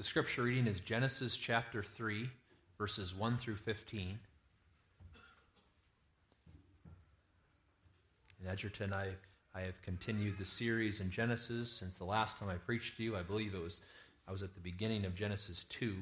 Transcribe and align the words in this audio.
The 0.00 0.04
scripture 0.04 0.44
reading 0.44 0.66
is 0.66 0.80
Genesis 0.80 1.36
chapter 1.36 1.82
3, 1.82 2.26
verses 2.78 3.14
1 3.14 3.36
through 3.36 3.56
15. 3.56 4.18
In 8.40 8.48
Edgerton, 8.48 8.94
I, 8.94 9.10
I 9.54 9.60
have 9.60 9.82
continued 9.82 10.38
the 10.38 10.44
series 10.46 11.00
in 11.00 11.10
Genesis 11.10 11.70
since 11.70 11.98
the 11.98 12.04
last 12.04 12.38
time 12.38 12.48
I 12.48 12.54
preached 12.54 12.96
to 12.96 13.02
you. 13.02 13.14
I 13.14 13.20
believe 13.20 13.54
it 13.54 13.62
was 13.62 13.82
I 14.26 14.32
was 14.32 14.42
at 14.42 14.54
the 14.54 14.60
beginning 14.60 15.04
of 15.04 15.14
Genesis 15.14 15.66
2. 15.68 15.94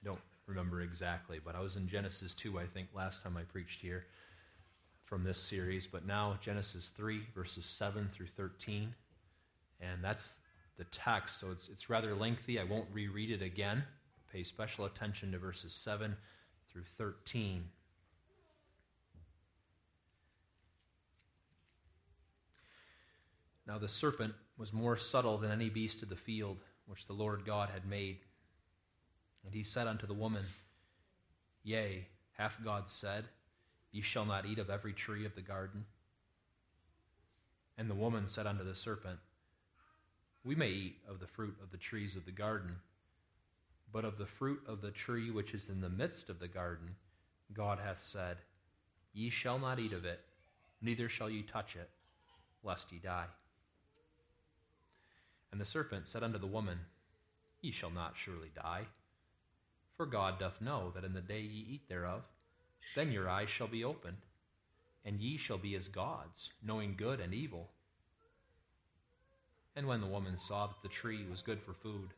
I 0.00 0.04
don't 0.04 0.20
remember 0.46 0.82
exactly, 0.82 1.40
but 1.44 1.56
I 1.56 1.60
was 1.60 1.74
in 1.74 1.88
Genesis 1.88 2.34
2, 2.34 2.56
I 2.56 2.66
think, 2.66 2.86
last 2.94 3.24
time 3.24 3.36
I 3.36 3.42
preached 3.42 3.80
here 3.80 4.06
from 5.06 5.24
this 5.24 5.38
series. 5.38 5.88
But 5.88 6.06
now, 6.06 6.38
Genesis 6.40 6.92
3, 6.96 7.22
verses 7.34 7.66
7 7.66 8.08
through 8.12 8.28
13. 8.28 8.94
And 9.80 10.04
that's 10.04 10.34
the 10.78 10.84
text, 10.84 11.40
so 11.40 11.50
it's, 11.50 11.68
it's 11.68 11.88
rather 11.88 12.14
lengthy. 12.14 12.60
I 12.60 12.64
won't 12.64 12.86
reread 12.92 13.30
it 13.30 13.42
again. 13.42 13.84
Pay 14.32 14.42
special 14.42 14.84
attention 14.84 15.32
to 15.32 15.38
verses 15.38 15.72
7 15.72 16.16
through 16.70 16.84
13. 16.98 17.64
Now 23.66 23.78
the 23.78 23.88
serpent 23.88 24.34
was 24.58 24.72
more 24.72 24.96
subtle 24.96 25.38
than 25.38 25.50
any 25.50 25.70
beast 25.70 26.02
of 26.02 26.08
the 26.08 26.16
field 26.16 26.58
which 26.86 27.06
the 27.06 27.12
Lord 27.12 27.44
God 27.44 27.70
had 27.70 27.86
made. 27.86 28.18
And 29.44 29.54
he 29.54 29.62
said 29.62 29.86
unto 29.86 30.06
the 30.06 30.14
woman, 30.14 30.44
Yea, 31.62 32.06
hath 32.36 32.56
God 32.64 32.88
said, 32.88 33.24
Ye 33.90 34.02
shall 34.02 34.24
not 34.24 34.46
eat 34.46 34.58
of 34.58 34.70
every 34.70 34.92
tree 34.92 35.24
of 35.24 35.34
the 35.34 35.40
garden? 35.40 35.84
And 37.78 37.90
the 37.90 37.94
woman 37.94 38.26
said 38.26 38.46
unto 38.46 38.64
the 38.64 38.74
serpent, 38.74 39.18
We 40.46 40.54
may 40.54 40.68
eat 40.68 40.98
of 41.08 41.18
the 41.18 41.26
fruit 41.26 41.56
of 41.60 41.72
the 41.72 41.76
trees 41.76 42.14
of 42.14 42.24
the 42.24 42.30
garden, 42.30 42.76
but 43.92 44.04
of 44.04 44.16
the 44.16 44.26
fruit 44.26 44.62
of 44.68 44.80
the 44.80 44.92
tree 44.92 45.28
which 45.28 45.52
is 45.52 45.68
in 45.68 45.80
the 45.80 45.88
midst 45.88 46.30
of 46.30 46.38
the 46.38 46.46
garden, 46.46 46.94
God 47.52 47.80
hath 47.80 48.00
said, 48.00 48.36
Ye 49.12 49.28
shall 49.28 49.58
not 49.58 49.80
eat 49.80 49.92
of 49.92 50.04
it, 50.04 50.20
neither 50.80 51.08
shall 51.08 51.28
ye 51.28 51.42
touch 51.42 51.74
it, 51.74 51.90
lest 52.62 52.92
ye 52.92 53.00
die. 53.00 53.26
And 55.50 55.60
the 55.60 55.64
serpent 55.64 56.06
said 56.06 56.22
unto 56.22 56.38
the 56.38 56.46
woman, 56.46 56.78
Ye 57.60 57.72
shall 57.72 57.90
not 57.90 58.16
surely 58.16 58.52
die. 58.54 58.86
For 59.96 60.06
God 60.06 60.38
doth 60.38 60.60
know 60.60 60.92
that 60.94 61.02
in 61.02 61.12
the 61.12 61.20
day 61.20 61.40
ye 61.40 61.66
eat 61.70 61.88
thereof, 61.88 62.22
then 62.94 63.10
your 63.10 63.28
eyes 63.28 63.50
shall 63.50 63.66
be 63.66 63.82
opened, 63.82 64.22
and 65.04 65.20
ye 65.20 65.38
shall 65.38 65.58
be 65.58 65.74
as 65.74 65.88
gods, 65.88 66.52
knowing 66.62 66.94
good 66.96 67.18
and 67.18 67.34
evil. 67.34 67.72
And 69.76 69.86
when 69.86 70.00
the 70.00 70.06
woman 70.06 70.38
saw 70.38 70.66
that 70.66 70.82
the 70.82 70.88
tree 70.88 71.26
was 71.28 71.42
good 71.42 71.60
for 71.60 71.74
food, 71.74 72.08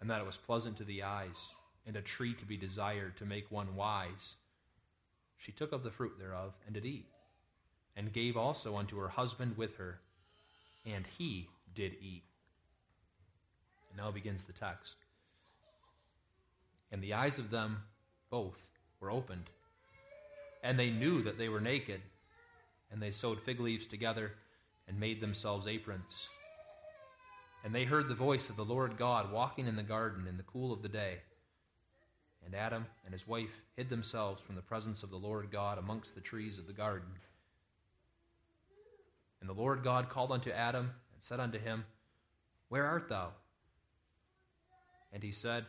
and 0.00 0.10
that 0.10 0.20
it 0.20 0.26
was 0.26 0.36
pleasant 0.36 0.76
to 0.76 0.84
the 0.84 1.02
eyes, 1.02 1.48
and 1.86 1.96
a 1.96 2.02
tree 2.02 2.34
to 2.34 2.44
be 2.44 2.58
desired 2.58 3.16
to 3.16 3.24
make 3.24 3.50
one 3.50 3.74
wise, 3.74 4.36
she 5.38 5.52
took 5.52 5.72
of 5.72 5.82
the 5.82 5.90
fruit 5.90 6.12
thereof, 6.18 6.52
and 6.66 6.74
did 6.74 6.84
eat, 6.84 7.06
and 7.96 8.12
gave 8.12 8.36
also 8.36 8.76
unto 8.76 8.98
her 8.98 9.08
husband 9.08 9.56
with 9.56 9.76
her, 9.76 10.00
and 10.84 11.06
he 11.06 11.48
did 11.74 11.96
eat. 12.02 12.24
And 13.88 13.98
now 13.98 14.10
begins 14.10 14.44
the 14.44 14.52
text. 14.52 14.96
And 16.92 17.02
the 17.02 17.14
eyes 17.14 17.38
of 17.38 17.50
them 17.50 17.84
both 18.30 18.58
were 19.00 19.10
opened, 19.10 19.48
and 20.62 20.78
they 20.78 20.90
knew 20.90 21.22
that 21.22 21.38
they 21.38 21.48
were 21.48 21.60
naked, 21.60 22.02
and 22.90 23.00
they 23.00 23.10
sewed 23.10 23.40
fig 23.40 23.60
leaves 23.60 23.86
together 23.86 24.32
and 24.86 25.00
made 25.00 25.20
themselves 25.22 25.66
aprons. 25.66 26.28
And 27.64 27.74
they 27.74 27.84
heard 27.84 28.08
the 28.08 28.14
voice 28.14 28.50
of 28.50 28.56
the 28.56 28.64
Lord 28.64 28.98
God 28.98 29.32
walking 29.32 29.66
in 29.66 29.76
the 29.76 29.82
garden 29.82 30.26
in 30.26 30.36
the 30.36 30.42
cool 30.42 30.72
of 30.72 30.82
the 30.82 30.88
day. 30.88 31.18
And 32.44 32.54
Adam 32.54 32.86
and 33.04 33.12
his 33.12 33.28
wife 33.28 33.62
hid 33.76 33.88
themselves 33.88 34.42
from 34.42 34.56
the 34.56 34.62
presence 34.62 35.02
of 35.02 35.10
the 35.10 35.16
Lord 35.16 35.50
God 35.52 35.78
amongst 35.78 36.14
the 36.14 36.20
trees 36.20 36.58
of 36.58 36.66
the 36.66 36.72
garden. 36.72 37.08
And 39.40 39.48
the 39.48 39.54
Lord 39.54 39.84
God 39.84 40.08
called 40.08 40.32
unto 40.32 40.50
Adam 40.50 40.90
and 41.12 41.22
said 41.22 41.40
unto 41.40 41.58
him, 41.58 41.84
Where 42.68 42.86
art 42.86 43.08
thou? 43.08 43.30
And 45.12 45.22
he 45.22 45.32
said, 45.32 45.66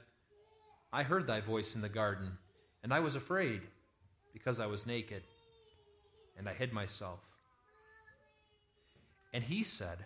I 0.92 1.04
heard 1.04 1.28
thy 1.28 1.42
voice 1.42 1.76
in 1.76 1.82
the 1.82 1.90
garden, 1.90 2.38
and 2.84 2.94
I 2.94 3.00
was 3.00 3.16
afraid, 3.16 3.62
because 4.32 4.60
I 4.60 4.68
was 4.68 4.86
naked, 4.86 5.24
and 6.38 6.48
I 6.48 6.54
hid 6.54 6.72
myself. 6.72 7.20
And 9.34 9.44
he 9.44 9.64
said, 9.64 10.06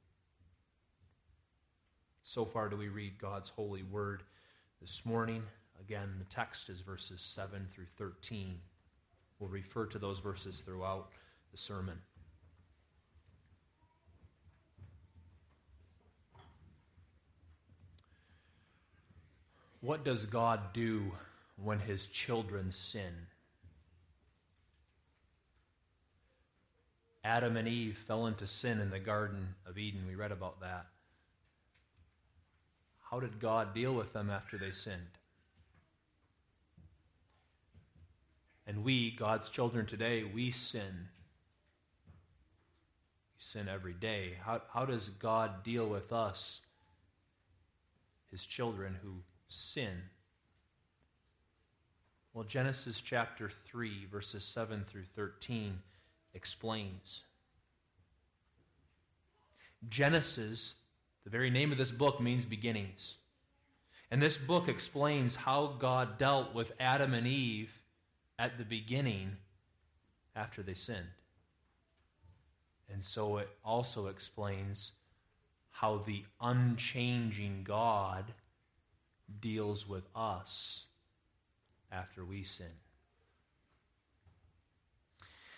So 2.23 2.45
far 2.45 2.69
do 2.69 2.77
we 2.77 2.87
read 2.87 3.17
God's 3.17 3.49
holy 3.49 3.83
word 3.83 4.23
this 4.79 5.05
morning. 5.05 5.43
Again, 5.79 6.09
the 6.19 6.25
text 6.25 6.69
is 6.69 6.81
verses 6.81 7.21
7 7.21 7.67
through 7.71 7.87
13. 7.97 8.59
We'll 9.39 9.49
refer 9.49 9.87
to 9.87 9.99
those 9.99 10.19
verses 10.19 10.61
throughout 10.61 11.09
the 11.51 11.57
sermon. 11.57 11.97
What 19.81 20.05
does 20.05 20.27
God 20.27 20.59
do 20.73 21.11
when 21.61 21.79
his 21.79 22.05
children 22.05 22.71
sin? 22.71 23.13
Adam 27.23 27.57
and 27.57 27.67
Eve 27.67 27.97
fell 28.07 28.27
into 28.27 28.45
sin 28.45 28.79
in 28.79 28.91
the 28.91 28.99
Garden 28.99 29.55
of 29.65 29.79
Eden. 29.79 30.05
We 30.07 30.15
read 30.15 30.31
about 30.31 30.59
that. 30.61 30.85
How 33.11 33.19
did 33.19 33.41
God 33.41 33.75
deal 33.75 33.93
with 33.93 34.13
them 34.13 34.29
after 34.29 34.57
they 34.57 34.71
sinned? 34.71 35.01
And 38.65 38.85
we, 38.85 39.11
God's 39.11 39.49
children 39.49 39.85
today, 39.85 40.23
we 40.23 40.51
sin. 40.51 41.09
We 43.35 43.37
sin 43.37 43.67
every 43.67 43.93
day. 43.93 44.35
How, 44.45 44.61
how 44.73 44.85
does 44.85 45.09
God 45.09 45.63
deal 45.63 45.87
with 45.87 46.13
us, 46.13 46.61
his 48.31 48.45
children 48.45 48.97
who 49.03 49.15
sin? 49.49 50.03
Well, 52.33 52.45
Genesis 52.45 53.01
chapter 53.01 53.51
3, 53.65 54.05
verses 54.09 54.45
7 54.45 54.85
through 54.87 55.03
13 55.17 55.77
explains. 56.33 57.23
Genesis, 59.89 60.75
the 61.23 61.29
very 61.29 61.49
name 61.49 61.71
of 61.71 61.77
this 61.77 61.91
book, 61.91 62.19
means 62.19 62.45
beginnings. 62.45 63.15
And 64.09 64.21
this 64.21 64.37
book 64.37 64.67
explains 64.67 65.35
how 65.35 65.75
God 65.79 66.17
dealt 66.17 66.53
with 66.53 66.73
Adam 66.79 67.13
and 67.13 67.25
Eve 67.25 67.71
at 68.37 68.57
the 68.57 68.65
beginning 68.65 69.37
after 70.35 70.61
they 70.61 70.73
sinned. 70.73 71.05
And 72.91 73.03
so 73.03 73.37
it 73.37 73.49
also 73.63 74.07
explains 74.07 74.91
how 75.69 76.03
the 76.05 76.23
unchanging 76.41 77.63
God 77.63 78.33
deals 79.39 79.87
with 79.87 80.03
us 80.15 80.85
after 81.91 82.25
we 82.25 82.43
sin. 82.43 82.67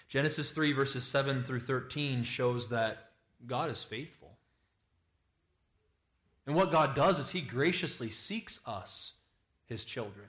Genesis 0.08 0.52
3, 0.52 0.74
verses 0.74 1.04
7 1.04 1.44
through 1.44 1.60
13 1.60 2.24
shows 2.24 2.70
that 2.70 3.10
God 3.48 3.72
is 3.72 3.84
faithful. 3.84 4.23
And 6.46 6.56
what 6.56 6.72
God 6.72 6.96
does 6.96 7.20
is 7.20 7.30
He 7.30 7.42
graciously 7.42 8.10
seeks 8.10 8.60
us, 8.66 9.14
His 9.66 9.86
children. 9.86 10.28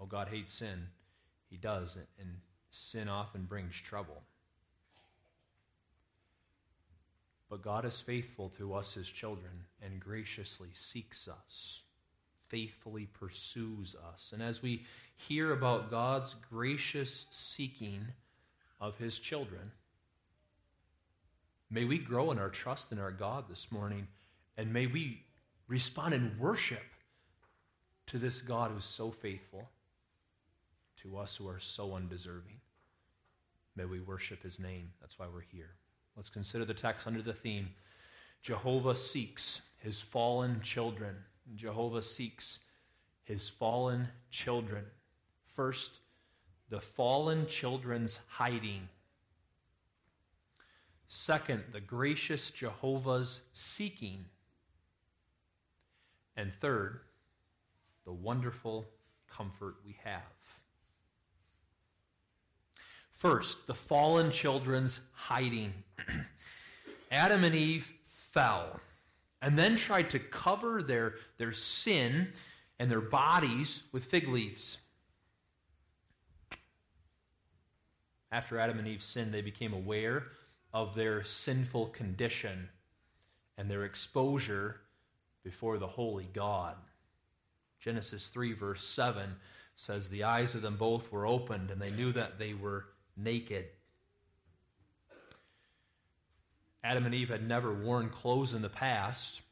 Oh, 0.00 0.06
God 0.06 0.28
hates 0.28 0.52
sin. 0.52 0.86
He 1.48 1.56
does, 1.56 1.96
and 2.18 2.28
sin 2.70 3.08
often 3.08 3.44
brings 3.44 3.74
trouble. 3.74 4.22
But 7.50 7.62
God 7.62 7.84
is 7.84 8.00
faithful 8.00 8.48
to 8.50 8.74
us, 8.74 8.94
his 8.94 9.08
children, 9.08 9.50
and 9.82 9.98
graciously 9.98 10.68
seeks 10.72 11.26
us, 11.26 11.82
faithfully 12.48 13.06
pursues 13.06 13.96
us. 14.12 14.30
And 14.32 14.40
as 14.40 14.62
we 14.62 14.84
hear 15.16 15.52
about 15.52 15.90
God's 15.90 16.36
gracious 16.48 17.26
seeking 17.30 18.06
of 18.80 18.96
his 18.98 19.18
children, 19.18 19.72
may 21.70 21.84
we 21.84 21.98
grow 21.98 22.30
in 22.30 22.38
our 22.38 22.48
trust 22.48 22.92
in 22.92 22.98
our 22.98 23.12
God 23.12 23.44
this 23.48 23.70
morning, 23.70 24.06
and 24.56 24.72
may 24.72 24.86
we 24.86 25.22
respond 25.68 26.14
in 26.14 26.36
worship 26.38 26.82
to 28.08 28.18
this 28.18 28.42
God 28.42 28.72
who's 28.72 28.84
so 28.84 29.10
faithful 29.10 29.68
to 31.02 31.16
us 31.16 31.36
who 31.36 31.48
are 31.48 31.60
so 31.60 31.94
undeserving. 31.94 32.60
May 33.76 33.84
we 33.84 34.00
worship 34.00 34.42
his 34.42 34.58
name. 34.58 34.90
That's 35.00 35.18
why 35.18 35.26
we're 35.32 35.40
here. 35.40 35.70
Let's 36.16 36.28
consider 36.28 36.64
the 36.64 36.74
text 36.74 37.06
under 37.06 37.22
the 37.22 37.32
theme 37.32 37.68
Jehovah 38.42 38.96
seeks 38.96 39.60
his 39.78 40.00
fallen 40.00 40.60
children. 40.62 41.14
Jehovah 41.56 42.02
seeks 42.02 42.60
his 43.24 43.48
fallen 43.48 44.08
children. 44.30 44.84
First, 45.44 45.98
the 46.70 46.80
fallen 46.80 47.46
children's 47.46 48.18
hiding. 48.28 48.88
Second, 51.12 51.64
the 51.72 51.80
gracious 51.80 52.52
Jehovah's 52.52 53.40
seeking. 53.52 54.26
And 56.36 56.54
third, 56.54 57.00
the 58.04 58.12
wonderful 58.12 58.86
comfort 59.28 59.74
we 59.84 59.96
have. 60.04 60.22
First, 63.10 63.66
the 63.66 63.74
fallen 63.74 64.30
children's 64.30 65.00
hiding. 65.12 65.72
Adam 67.10 67.42
and 67.42 67.56
Eve 67.56 67.92
fell 68.06 68.78
and 69.42 69.58
then 69.58 69.76
tried 69.76 70.10
to 70.10 70.20
cover 70.20 70.80
their, 70.80 71.16
their 71.38 71.50
sin 71.50 72.28
and 72.78 72.88
their 72.88 73.00
bodies 73.00 73.82
with 73.90 74.04
fig 74.04 74.28
leaves. 74.28 74.78
After 78.30 78.60
Adam 78.60 78.78
and 78.78 78.86
Eve 78.86 79.02
sinned, 79.02 79.34
they 79.34 79.42
became 79.42 79.72
aware 79.72 80.26
of 80.72 80.94
their 80.94 81.24
sinful 81.24 81.86
condition 81.88 82.68
and 83.58 83.70
their 83.70 83.84
exposure 83.84 84.80
before 85.42 85.78
the 85.78 85.86
holy 85.86 86.28
God. 86.32 86.76
Genesis 87.80 88.28
3, 88.28 88.52
verse 88.52 88.84
7 88.84 89.36
says, 89.74 90.08
The 90.08 90.24
eyes 90.24 90.54
of 90.54 90.62
them 90.62 90.76
both 90.76 91.10
were 91.10 91.26
opened, 91.26 91.70
and 91.70 91.80
they 91.80 91.90
knew 91.90 92.12
that 92.12 92.38
they 92.38 92.54
were 92.54 92.86
naked. 93.16 93.66
Adam 96.82 97.04
and 97.04 97.14
Eve 97.14 97.28
had 97.28 97.46
never 97.46 97.72
worn 97.72 98.08
clothes 98.08 98.54
in 98.54 98.62
the 98.62 98.68
past, 98.68 99.42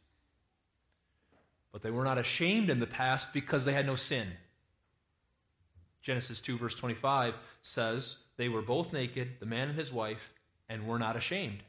but 1.72 1.82
they 1.82 1.90
were 1.90 2.04
not 2.04 2.18
ashamed 2.18 2.70
in 2.70 2.80
the 2.80 2.86
past 2.86 3.32
because 3.32 3.64
they 3.64 3.74
had 3.74 3.86
no 3.86 3.94
sin. 3.96 4.28
Genesis 6.00 6.40
2, 6.40 6.56
verse 6.56 6.74
25 6.74 7.34
says, 7.62 8.16
They 8.36 8.48
were 8.48 8.62
both 8.62 8.92
naked, 8.92 9.40
the 9.40 9.46
man 9.46 9.68
and 9.68 9.78
his 9.78 9.92
wife, 9.92 10.32
and 10.68 10.86
we're 10.86 10.98
not 10.98 11.16
ashamed. 11.16 11.62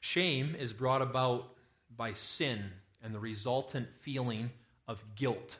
Shame 0.00 0.54
is 0.58 0.72
brought 0.72 1.02
about 1.02 1.48
by 1.96 2.12
sin 2.12 2.70
and 3.02 3.14
the 3.14 3.18
resultant 3.18 3.88
feeling 4.00 4.50
of 4.86 5.02
guilt. 5.16 5.58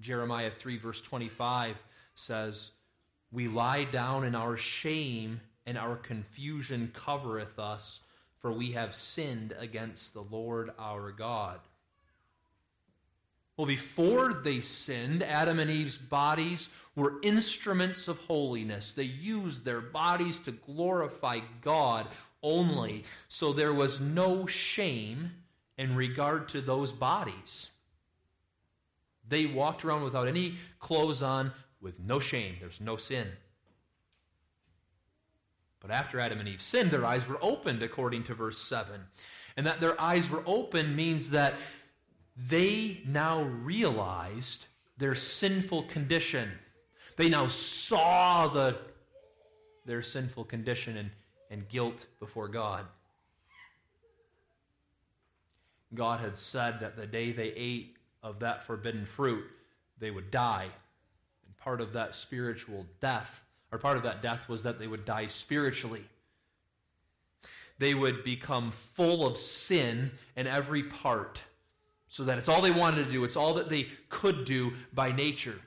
Jeremiah 0.00 0.50
3, 0.58 0.78
verse 0.78 1.00
25 1.00 1.76
says, 2.14 2.70
We 3.30 3.48
lie 3.48 3.84
down 3.84 4.24
in 4.24 4.34
our 4.34 4.56
shame, 4.56 5.40
and 5.66 5.76
our 5.78 5.96
confusion 5.96 6.90
covereth 6.94 7.58
us, 7.58 8.00
for 8.38 8.50
we 8.50 8.72
have 8.72 8.94
sinned 8.94 9.54
against 9.58 10.14
the 10.14 10.22
Lord 10.22 10.70
our 10.78 11.12
God. 11.12 11.60
Well, 13.60 13.66
before 13.66 14.32
they 14.32 14.60
sinned, 14.60 15.22
Adam 15.22 15.58
and 15.58 15.70
Eve's 15.70 15.98
bodies 15.98 16.70
were 16.96 17.20
instruments 17.22 18.08
of 18.08 18.16
holiness. 18.16 18.92
They 18.92 19.02
used 19.02 19.66
their 19.66 19.82
bodies 19.82 20.38
to 20.46 20.52
glorify 20.52 21.40
God 21.60 22.06
only. 22.42 23.04
So 23.28 23.52
there 23.52 23.74
was 23.74 24.00
no 24.00 24.46
shame 24.46 25.32
in 25.76 25.94
regard 25.94 26.48
to 26.48 26.62
those 26.62 26.94
bodies. 26.94 27.68
They 29.28 29.44
walked 29.44 29.84
around 29.84 30.04
without 30.04 30.26
any 30.26 30.54
clothes 30.78 31.20
on, 31.20 31.52
with 31.82 32.00
no 32.00 32.18
shame. 32.18 32.54
There's 32.60 32.80
no 32.80 32.96
sin. 32.96 33.28
But 35.80 35.90
after 35.90 36.18
Adam 36.18 36.38
and 36.38 36.48
Eve 36.48 36.62
sinned, 36.62 36.90
their 36.90 37.04
eyes 37.04 37.28
were 37.28 37.38
opened, 37.42 37.82
according 37.82 38.24
to 38.24 38.34
verse 38.34 38.56
7. 38.56 39.02
And 39.58 39.66
that 39.66 39.80
their 39.80 40.00
eyes 40.00 40.30
were 40.30 40.42
opened 40.46 40.96
means 40.96 41.28
that 41.30 41.54
they 42.36 43.00
now 43.06 43.42
realized 43.42 44.66
their 44.98 45.14
sinful 45.14 45.84
condition. 45.84 46.50
They 47.16 47.28
now 47.28 47.48
saw 47.48 48.48
the, 48.48 48.78
their 49.86 50.02
sinful 50.02 50.44
condition 50.44 50.96
and, 50.96 51.10
and 51.50 51.68
guilt 51.68 52.06
before 52.18 52.48
God. 52.48 52.86
God 55.94 56.20
had 56.20 56.36
said 56.36 56.80
that 56.80 56.96
the 56.96 57.06
day 57.06 57.32
they 57.32 57.48
ate 57.48 57.96
of 58.22 58.38
that 58.40 58.64
forbidden 58.64 59.04
fruit, 59.06 59.44
they 59.98 60.10
would 60.10 60.30
die 60.30 60.68
And 61.46 61.56
part 61.56 61.80
of 61.80 61.92
that 61.94 62.14
spiritual 62.14 62.86
death, 63.00 63.42
or 63.72 63.78
part 63.78 63.96
of 63.96 64.02
that 64.04 64.22
death 64.22 64.48
was 64.48 64.62
that 64.62 64.78
they 64.78 64.86
would 64.86 65.04
die 65.04 65.26
spiritually. 65.26 66.04
They 67.78 67.94
would 67.94 68.22
become 68.22 68.70
full 68.70 69.26
of 69.26 69.36
sin 69.36 70.12
in 70.36 70.46
every 70.46 70.82
part, 70.84 71.42
so 72.10 72.24
that 72.24 72.38
it's 72.38 72.48
all 72.48 72.60
they 72.60 72.72
wanted 72.72 73.06
to 73.06 73.12
do, 73.12 73.24
it's 73.24 73.36
all 73.36 73.54
that 73.54 73.68
they 73.68 73.86
could 74.08 74.44
do 74.44 74.72
by 74.92 75.12
nature. 75.12 75.60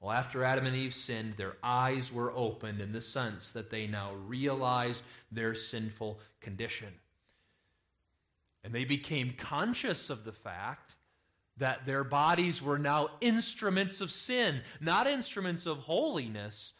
Well, 0.00 0.12
after 0.12 0.42
Adam 0.42 0.66
and 0.66 0.74
Eve 0.74 0.94
sinned, 0.94 1.34
their 1.36 1.56
eyes 1.62 2.10
were 2.10 2.32
opened 2.32 2.80
in 2.80 2.92
the 2.92 3.00
sense 3.02 3.52
that 3.52 3.70
they 3.70 3.86
now 3.86 4.14
realized 4.14 5.02
their 5.30 5.54
sinful 5.54 6.20
condition. 6.40 6.88
And 8.64 8.74
they 8.74 8.84
became 8.84 9.34
conscious 9.36 10.08
of 10.08 10.24
the 10.24 10.32
fact 10.32 10.94
that 11.58 11.84
their 11.84 12.02
bodies 12.02 12.62
were 12.62 12.78
now 12.78 13.10
instruments 13.20 14.00
of 14.00 14.10
sin, 14.10 14.62
not 14.80 15.06
instruments 15.06 15.66
of 15.66 15.78
holiness 15.78 16.72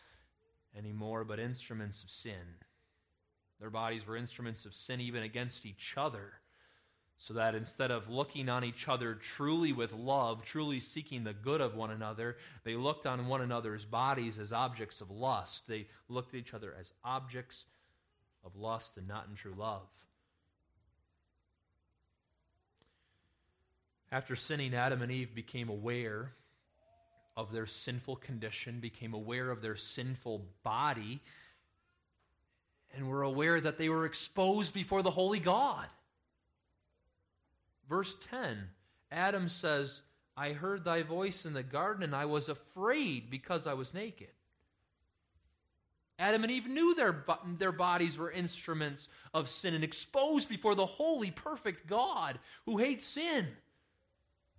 anymore, 0.76 1.25
but 1.25 1.38
instruments 1.38 2.02
of 2.02 2.11
sin. 2.11 2.57
Their 3.61 3.71
bodies 3.71 4.07
were 4.07 4.16
instruments 4.16 4.64
of 4.64 4.73
sin 4.75 5.00
even 5.00 5.23
against 5.23 5.66
each 5.66 5.95
other. 5.97 6.33
So 7.18 7.35
that 7.35 7.54
instead 7.54 7.90
of 7.90 8.11
looking 8.11 8.49
on 8.49 8.64
each 8.64 8.88
other 8.88 9.14
truly 9.14 9.73
with 9.73 9.92
love, 9.92 10.44
truly 10.44 10.80
seeking 10.80 11.25
the 11.25 11.33
good 11.33 11.61
of 11.61 11.75
one 11.75 11.90
another, 11.90 12.37
they 12.64 12.75
looked 12.75 13.06
on 13.06 13.26
one 13.28 13.40
another's 13.40 13.85
bodies 13.85 14.38
as 14.38 14.52
objects 14.52 15.00
of 15.00 15.11
lust. 15.11 15.66
They 15.68 15.87
looked 16.09 16.35
at 16.35 16.40
each 16.40 16.54
other 16.54 16.75
as 16.78 16.92
objects 17.04 17.64
of 18.44 18.56
lust 18.56 18.97
and 18.97 19.09
not 19.09 19.26
in 19.30 19.37
true 19.37 19.54
love. 19.56 19.87
After 24.12 24.37
sinning, 24.37 24.75
Adam 24.75 25.02
and 25.02 25.11
Eve 25.11 25.35
became 25.35 25.68
aware 25.68 26.33
of 27.37 27.52
their 27.52 27.66
sinful 27.66 28.16
condition, 28.16 28.78
became 28.80 29.12
aware 29.12 29.50
of 29.50 29.61
their 29.61 29.76
sinful 29.76 30.47
body, 30.62 31.21
and 32.94 33.09
were 33.09 33.23
aware 33.23 33.61
that 33.61 33.76
they 33.76 33.88
were 33.88 34.04
exposed 34.04 34.73
before 34.73 35.02
the 35.02 35.11
holy 35.11 35.40
God. 35.40 35.87
Verse 37.88 38.17
10 38.31 38.69
Adam 39.11 39.49
says, 39.49 40.03
I 40.37 40.53
heard 40.53 40.85
thy 40.85 41.03
voice 41.03 41.47
in 41.47 41.53
the 41.53 41.62
garden, 41.62 42.03
and 42.03 42.14
I 42.14 42.25
was 42.25 42.49
afraid 42.49 43.31
because 43.31 43.67
I 43.67 43.75
was 43.75 43.95
naked. 43.95 44.29
Adam 46.19 46.43
and 46.43 46.53
Eve 46.53 46.69
knew 46.69 46.95
their, 46.95 47.25
their 47.59 47.73
bodies 47.73 48.19
were 48.19 48.31
instruments 48.31 49.09
of 49.33 49.49
sin 49.49 49.75
and 49.75 49.83
exposed 49.83 50.49
before 50.49 50.75
the 50.75 50.87
holy, 50.87 51.31
perfect 51.31 51.88
God 51.88 52.38
who 52.67 52.79
hates 52.79 53.05
sin. 53.05 53.49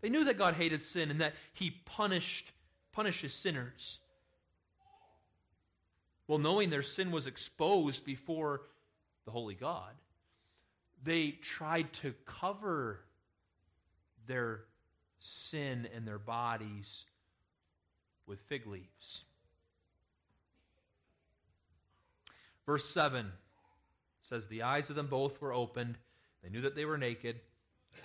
They 0.02 0.10
knew 0.10 0.26
that 0.26 0.38
God 0.38 0.56
hated 0.56 0.84
sin 0.84 1.10
and 1.12 1.22
that 1.22 1.34
he 1.54 1.72
punished 1.72 2.52
punishes 2.92 3.34
sinners. 3.34 4.00
Well, 6.28 6.40
knowing 6.40 6.70
their 6.70 6.82
sin 6.82 7.12
was 7.12 7.28
exposed 7.28 8.06
before 8.06 8.62
the 9.26 9.32
holy 9.32 9.54
God, 9.54 9.92
they 11.04 11.32
tried 11.32 11.92
to 12.02 12.14
cover 12.26 13.02
their 14.28 14.62
sin 15.20 15.88
and 15.94 16.08
their 16.08 16.20
bodies 16.20 17.06
with 18.28 18.40
fig 18.42 18.68
leaves. 18.68 19.24
Verse 22.66 22.90
7 22.90 23.32
says, 24.22 24.48
The 24.48 24.64
eyes 24.64 24.90
of 24.90 24.96
them 24.96 25.08
both 25.08 25.40
were 25.42 25.54
opened. 25.54 25.98
They 26.44 26.50
knew 26.50 26.62
that 26.62 26.76
they 26.76 26.86
were 26.86 26.98
naked 26.98 27.40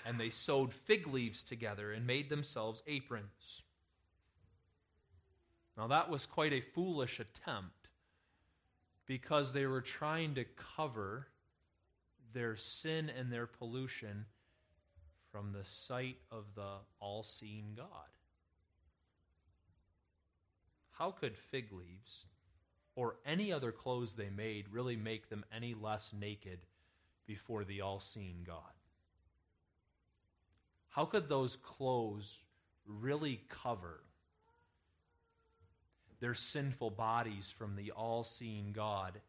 and 0.06 0.18
they 0.18 0.30
sewed 0.30 0.72
fig 0.72 1.06
leaves 1.06 1.42
together 1.42 1.92
and 1.92 2.06
made 2.06 2.28
themselves 2.28 2.82
aprons. 2.86 3.62
Now, 5.76 5.86
that 5.88 6.10
was 6.10 6.26
quite 6.26 6.52
a 6.52 6.60
foolish 6.60 7.20
attempt 7.20 7.88
because 9.06 9.52
they 9.52 9.66
were 9.66 9.80
trying 9.80 10.34
to 10.34 10.44
cover 10.76 11.28
their 12.32 12.56
sin 12.56 13.10
and 13.10 13.32
their 13.32 13.46
pollution 13.46 14.26
from 15.30 15.52
the 15.52 15.64
sight 15.64 16.16
of 16.30 16.44
the 16.54 16.76
all 17.00 17.22
seeing 17.22 17.74
God. 17.76 17.86
How 20.92 21.12
could 21.12 21.36
fig 21.36 21.72
leaves 21.72 22.24
or 22.94 23.16
any 23.24 23.52
other 23.52 23.72
clothes 23.72 24.14
they 24.14 24.28
made 24.28 24.66
really 24.70 24.96
make 24.96 25.30
them 25.30 25.44
any 25.54 25.74
less 25.74 26.12
naked 26.18 26.58
before 27.26 27.64
the 27.64 27.80
all 27.80 28.00
seeing 28.00 28.44
God? 28.46 28.74
How 30.90 31.04
could 31.04 31.28
those 31.28 31.56
clothes 31.56 32.40
really 32.86 33.40
cover 33.48 34.00
their 36.20 36.34
sinful 36.34 36.90
bodies 36.90 37.54
from 37.56 37.76
the 37.76 37.92
all 37.92 38.24
seeing 38.24 38.72
God? 38.72 39.20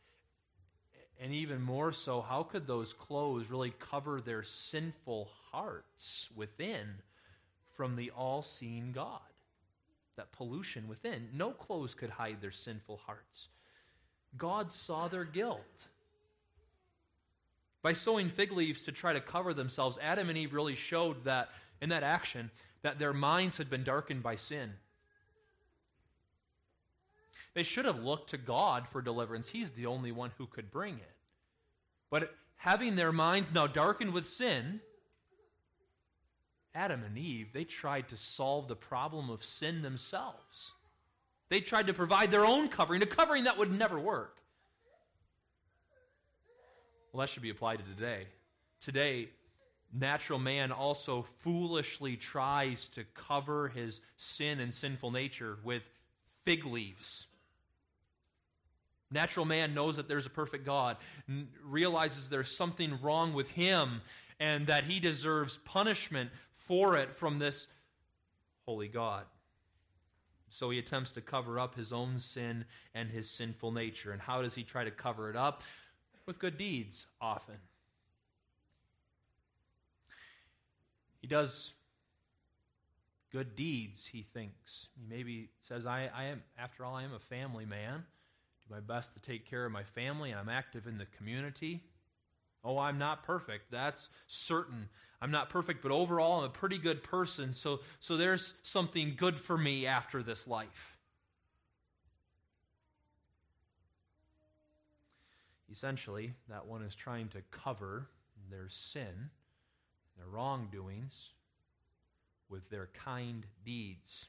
And 1.22 1.34
even 1.34 1.62
more 1.62 1.93
so, 1.93 2.22
how 2.22 2.41
could 2.41 2.65
those 2.65 2.93
clothes 2.93 3.51
really 3.51 3.74
cover 3.79 4.20
their 4.20 4.41
sinful 4.41 5.29
hearts 5.51 6.29
within 6.36 6.96
from 7.75 7.96
the 7.96 8.12
all 8.12 8.43
seeing 8.43 8.91
God? 8.91 9.20
That 10.17 10.31
pollution 10.31 10.88
within. 10.88 11.29
No 11.34 11.51
clothes 11.51 11.93
could 11.93 12.12
hide 12.12 12.41
their 12.41 12.51
sinful 12.51 13.01
hearts. 13.05 13.48
God 14.38 14.72
saw 14.72 15.08
their 15.08 15.25
guilt. 15.25 15.60
By 17.81 17.93
sewing 17.93 18.29
fig 18.29 18.51
leaves 18.51 18.84
to 18.84 18.91
try 18.91 19.13
to 19.13 19.22
cover 19.22 19.53
themselves, 19.53 19.98
Adam 20.01 20.29
and 20.29 20.38
Eve 20.38 20.53
really 20.53 20.75
showed 20.75 21.24
that, 21.24 21.50
in 21.81 21.89
that 21.89 22.03
action, 22.03 22.51
that 22.84 23.00
their 23.00 23.13
minds 23.13 23.58
had 23.58 23.70
been 23.70 23.84
darkened 23.84 24.22
by 24.22 24.36
sin. 24.36 24.74
They 27.53 27.63
should 27.63 27.86
have 27.86 28.00
looked 28.00 28.29
to 28.29 28.38
God 28.38 28.88
for 28.88 29.01
deliverance. 29.01 29.50
He's 29.50 29.72
the 29.72 29.88
only 29.88 30.12
one 30.12 30.31
who 30.38 30.46
could 30.46 30.72
bring 30.72 30.96
it. 30.96 31.15
But 32.10 32.34
having 32.58 32.96
their 32.96 33.12
minds 33.12 33.53
now 33.53 33.67
darkened 33.67 34.13
with 34.13 34.27
sin, 34.27 34.81
Adam 36.74 37.04
and 37.04 37.18
Eve, 37.18 37.50
they 37.54 37.63
tried 37.63 38.10
to 38.10 38.18
solve 38.18 38.68
the 38.68 38.75
problem 38.75 39.30
of 39.30 39.44
sin 39.44 39.82
themselves. 39.82 40.74
They 41.50 41.60
tried 41.60 41.88
to 41.88 41.94
provide 41.94 42.32
their 42.32 42.46
own 42.46 42.70
covering, 42.70 43.01
a 43.01 43.06
covering 43.06 43.44
that 43.44 43.58
would 43.58 43.72
never 43.72 44.00
work. 44.00 44.38
Well, 47.12 47.22
that 47.22 47.30
should 47.30 47.44
be 47.44 47.50
applied 47.50 47.80
to 47.80 47.84
today. 47.84 48.28
Today, 48.82 49.28
natural 49.94 50.40
man 50.40 50.72
also 50.72 51.25
foolishly 51.40 52.16
tries 52.16 52.88
to 52.90 53.04
cover 53.13 53.68
his 53.68 54.00
sin 54.16 54.62
and 54.62 54.74
sinful 54.74 55.12
nature 55.12 55.58
with 55.63 55.84
fig 56.46 56.66
leaves. 56.66 57.28
Natural 59.12 59.46
man 59.46 59.74
knows 59.74 59.98
that 59.98 60.08
there's 60.08 60.25
a 60.25 60.30
perfect 60.30 60.66
God, 60.66 60.96
realizes 61.66 62.30
there's 62.30 62.56
something 62.56 62.98
wrong 63.01 63.34
with 63.34 63.50
him, 63.50 64.01
and 64.40 64.68
that 64.68 64.86
he 64.86 65.01
deserves 65.01 65.58
punishment 65.66 66.30
for 66.72 66.96
it 66.96 67.13
from 67.13 67.38
this 67.38 67.68
holy 68.66 68.88
God. 68.88 69.25
So 70.48 70.70
he 70.70 70.80
attempts 70.80 71.12
to 71.12 71.22
cover 71.22 71.60
up 71.60 71.75
his 71.75 71.92
own 71.92 72.18
sin 72.18 72.63
and 72.96 73.10
his 73.10 73.30
sinful 73.30 73.74
nature. 73.74 74.13
And 74.13 74.22
how 74.22 74.42
does 74.42 74.56
he 74.56 74.63
try 74.63 74.86
to 74.86 74.92
cover 74.92 75.30
it 75.30 75.36
up? 75.36 75.63
With 76.25 76.40
good 76.40 76.58
deeds, 76.58 77.08
often. 77.20 77.56
He 81.20 81.28
does 81.28 81.74
good 83.34 83.58
deeds, 83.58 84.06
he 84.06 84.22
thinks. 84.34 84.88
He 84.96 85.13
maybe 85.13 85.50
says, 85.60 85.86
I, 85.86 86.10
I 86.16 86.24
am, 86.24 86.42
after 86.58 86.86
all, 86.86 86.96
I 86.96 87.04
am 87.04 87.13
a 87.13 87.20
family 87.20 87.66
man. 87.66 88.06
Do 88.66 88.74
my 88.74 88.80
best 88.80 89.13
to 89.16 89.20
take 89.20 89.46
care 89.46 89.66
of 89.66 89.74
my 89.74 89.84
family, 89.84 90.32
and 90.32 90.40
I'm 90.40 90.48
active 90.48 90.88
in 90.88 90.98
the 90.98 91.08
community. 91.18 91.84
Oh, 92.63 92.77
I'm 92.77 92.98
not 92.98 93.24
perfect. 93.24 93.72
That's 93.72 94.10
certain. 94.27 94.89
I'm 95.22 95.32
not 95.32 95.50
perfect, 95.50 95.82
but 95.82 95.91
overall, 95.91 96.39
I'm 96.39 96.46
a 96.46 96.50
pretty 96.50 96.77
good 96.77 97.03
person. 97.03 97.53
So, 97.53 97.80
so 98.00 98.18
there's 98.18 98.53
something 98.63 99.15
good 99.18 99.39
for 99.39 99.58
me 99.58 99.86
after 99.86 100.22
this 100.24 100.48
life. 100.48 100.98
Essentially, 105.72 106.34
that 106.50 106.65
one 106.65 106.84
is 106.84 106.96
trying 106.96 107.30
to 107.30 107.41
cover 107.50 108.10
their 108.50 108.68
sin, 108.70 109.30
their 110.18 110.27
wrongdoings, 110.27 111.30
with 112.50 112.70
their 112.70 112.89
kind 112.94 113.46
deeds. 113.65 114.27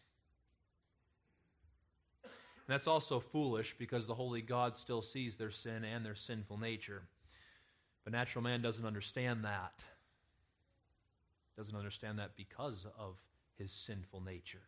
And 2.23 2.33
that's 2.69 2.87
also 2.87 3.19
foolish 3.19 3.75
because 3.77 4.07
the 4.07 4.15
Holy 4.15 4.41
God 4.41 4.77
still 4.77 5.03
sees 5.03 5.37
their 5.37 5.51
sin 5.51 5.85
and 5.85 6.07
their 6.07 6.15
sinful 6.15 6.59
nature. 6.59 7.03
But 8.05 8.13
natural 8.13 8.43
man 8.43 8.63
doesn't 8.63 8.85
understand 8.85 9.45
that. 9.45 9.75
Doesn't 11.57 11.77
understand 11.77 12.19
that 12.19 12.37
because 12.37 12.87
of 12.99 13.17
his 13.59 13.71
sinful 13.71 14.23
nature. 14.23 14.63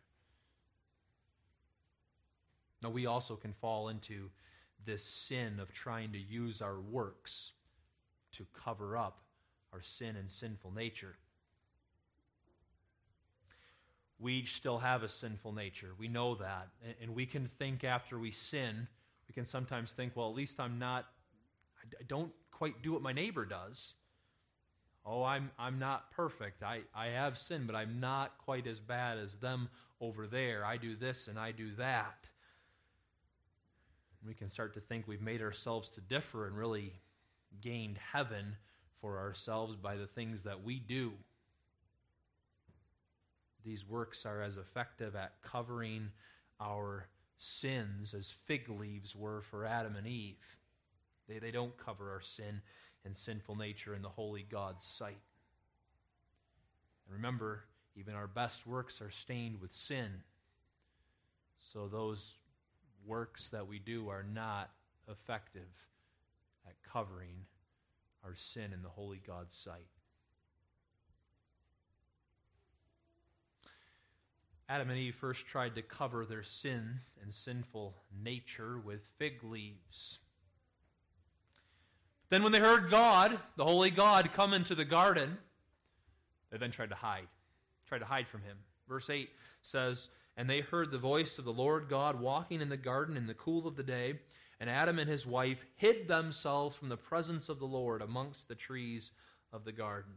Now, 2.81 2.89
we 2.89 3.05
also 3.07 3.35
can 3.35 3.53
fall 3.53 3.89
into 3.89 4.29
this 4.85 5.03
sin 5.03 5.59
of 5.59 5.73
trying 5.73 6.11
to 6.11 6.19
use 6.19 6.61
our 6.61 6.79
works 6.79 7.51
to 8.33 8.45
cover 8.53 8.95
up 8.95 9.21
our 9.73 9.81
sin 9.81 10.15
and 10.15 10.29
sinful 10.29 10.71
nature. 10.71 11.15
We 14.19 14.45
still 14.45 14.77
have 14.77 15.03
a 15.03 15.09
sinful 15.09 15.51
nature. 15.51 15.89
We 15.97 16.07
know 16.07 16.35
that. 16.35 16.67
And 17.01 17.15
we 17.15 17.25
can 17.25 17.49
think 17.59 17.83
after 17.83 18.17
we 18.17 18.31
sin, 18.31 18.87
we 19.27 19.33
can 19.33 19.45
sometimes 19.45 19.91
think, 19.91 20.15
well, 20.15 20.29
at 20.29 20.35
least 20.35 20.59
I'm 20.59 20.79
not, 20.79 21.05
I 21.99 22.03
don't 22.07 22.31
quite 22.51 22.81
do 22.81 22.93
what 22.93 23.01
my 23.01 23.13
neighbor 23.13 23.45
does. 23.45 23.93
Oh, 25.05 25.23
I'm, 25.23 25.51
I'm 25.59 25.77
not 25.77 26.11
perfect. 26.11 26.63
I, 26.63 26.81
I 26.95 27.07
have 27.07 27.37
sin, 27.37 27.65
but 27.67 27.75
I'm 27.75 27.99
not 27.99 28.37
quite 28.39 28.65
as 28.65 28.79
bad 28.79 29.19
as 29.19 29.35
them 29.35 29.69
over 30.01 30.25
there. 30.25 30.65
I 30.65 30.77
do 30.77 30.95
this 30.95 31.27
and 31.27 31.37
I 31.37 31.51
do 31.51 31.75
that. 31.75 32.29
We 34.25 34.33
can 34.33 34.49
start 34.49 34.73
to 34.73 34.79
think 34.79 35.07
we've 35.07 35.21
made 35.21 35.41
ourselves 35.41 35.91
to 35.91 36.01
differ 36.01 36.47
and 36.47 36.57
really 36.57 36.93
gained 37.61 37.99
heaven 38.11 38.55
for 38.99 39.19
ourselves 39.19 39.75
by 39.75 39.95
the 39.95 40.07
things 40.07 40.41
that 40.43 40.63
we 40.63 40.79
do. 40.79 41.11
These 43.63 43.87
works 43.87 44.25
are 44.25 44.41
as 44.41 44.57
effective 44.57 45.15
at 45.15 45.33
covering 45.43 46.09
our 46.59 47.07
sins 47.37 48.13
as 48.13 48.33
fig 48.45 48.69
leaves 48.69 49.15
were 49.15 49.41
for 49.41 49.65
Adam 49.65 49.95
and 49.95 50.07
Eve. 50.07 50.57
They, 51.27 51.39
they 51.39 51.51
don't 51.51 51.77
cover 51.77 52.11
our 52.11 52.21
sin 52.21 52.61
and 53.03 53.15
sinful 53.15 53.55
nature 53.55 53.95
in 53.95 54.01
the 54.01 54.09
holy 54.09 54.45
God's 54.49 54.83
sight. 54.83 55.21
And 57.05 57.15
remember, 57.15 57.63
even 57.95 58.15
our 58.15 58.27
best 58.27 58.65
works 58.67 59.01
are 59.01 59.11
stained 59.11 59.61
with 59.61 59.71
sin. 59.71 60.09
So 61.59 61.87
those 61.87 62.35
works 63.05 63.49
that 63.49 63.67
we 63.67 63.79
do 63.79 64.09
are 64.09 64.23
not 64.23 64.71
effective 65.09 65.69
at 66.67 66.73
covering 66.83 67.45
our 68.23 68.35
sin 68.35 68.73
in 68.73 68.81
the 68.81 68.89
holy 68.89 69.21
God's 69.25 69.55
sight. 69.55 69.87
Adam 74.67 74.89
and 74.89 74.97
Eve 74.97 75.15
first 75.15 75.45
tried 75.45 75.75
to 75.75 75.83
cover 75.83 76.25
their 76.25 76.41
sin 76.41 76.99
and 77.21 77.31
sinful 77.31 77.95
nature 78.23 78.79
with 78.79 79.01
fig 79.19 79.43
leaves. 79.43 80.17
Then, 82.29 82.43
when 82.43 82.51
they 82.51 82.59
heard 82.59 82.89
God, 82.89 83.39
the 83.55 83.65
holy 83.65 83.91
God, 83.91 84.31
come 84.33 84.53
into 84.53 84.75
the 84.75 84.85
garden, 84.85 85.37
they 86.51 86.57
then 86.57 86.71
tried 86.71 86.89
to 86.89 86.95
hide, 86.95 87.27
tried 87.87 87.99
to 87.99 88.05
hide 88.05 88.27
from 88.27 88.41
him. 88.41 88.57
Verse 88.87 89.09
8 89.09 89.29
says, 89.61 90.09
And 90.37 90.49
they 90.49 90.61
heard 90.61 90.91
the 90.91 90.97
voice 90.97 91.37
of 91.37 91.45
the 91.45 91.53
Lord 91.53 91.87
God 91.89 92.19
walking 92.19 92.61
in 92.61 92.69
the 92.69 92.77
garden 92.77 93.17
in 93.17 93.27
the 93.27 93.33
cool 93.33 93.67
of 93.67 93.75
the 93.75 93.83
day, 93.83 94.19
and 94.59 94.69
Adam 94.69 94.99
and 94.99 95.09
his 95.09 95.27
wife 95.27 95.63
hid 95.75 96.07
themselves 96.07 96.75
from 96.75 96.89
the 96.89 96.97
presence 96.97 97.49
of 97.49 97.59
the 97.59 97.65
Lord 97.65 98.01
amongst 98.01 98.47
the 98.47 98.55
trees 98.55 99.11
of 99.51 99.65
the 99.65 99.71
garden. 99.71 100.13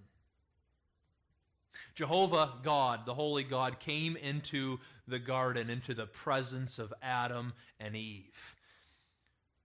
Jehovah 1.95 2.55
God, 2.63 3.07
the 3.07 3.15
holy 3.15 3.45
God, 3.45 3.79
came 3.81 4.17
into 4.17 4.79
the 5.07 5.19
garden, 5.19 5.71
into 5.71 5.95
the 5.95 6.07
presence 6.07 6.79
of 6.79 6.93
Adam 7.03 7.53
and 7.79 7.95
Eve. 7.97 8.57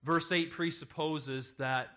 Verse 0.02 0.30
8 0.30 0.50
presupposes 0.50 1.54
that 1.54 1.88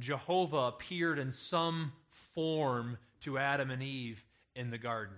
Jehovah 0.00 0.72
appeared 0.74 1.18
in 1.18 1.30
some 1.30 1.92
form 2.34 2.98
to 3.20 3.38
Adam 3.38 3.70
and 3.70 3.82
Eve 3.82 4.24
in 4.56 4.70
the 4.70 4.78
garden. 4.78 5.16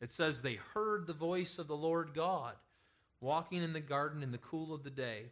It 0.00 0.10
says 0.10 0.40
they 0.40 0.58
heard 0.74 1.06
the 1.06 1.12
voice 1.12 1.58
of 1.58 1.68
the 1.68 1.76
Lord 1.76 2.14
God 2.14 2.54
walking 3.20 3.62
in 3.62 3.72
the 3.72 3.80
garden 3.80 4.22
in 4.22 4.32
the 4.32 4.38
cool 4.38 4.74
of 4.74 4.82
the 4.82 4.90
day. 4.90 5.24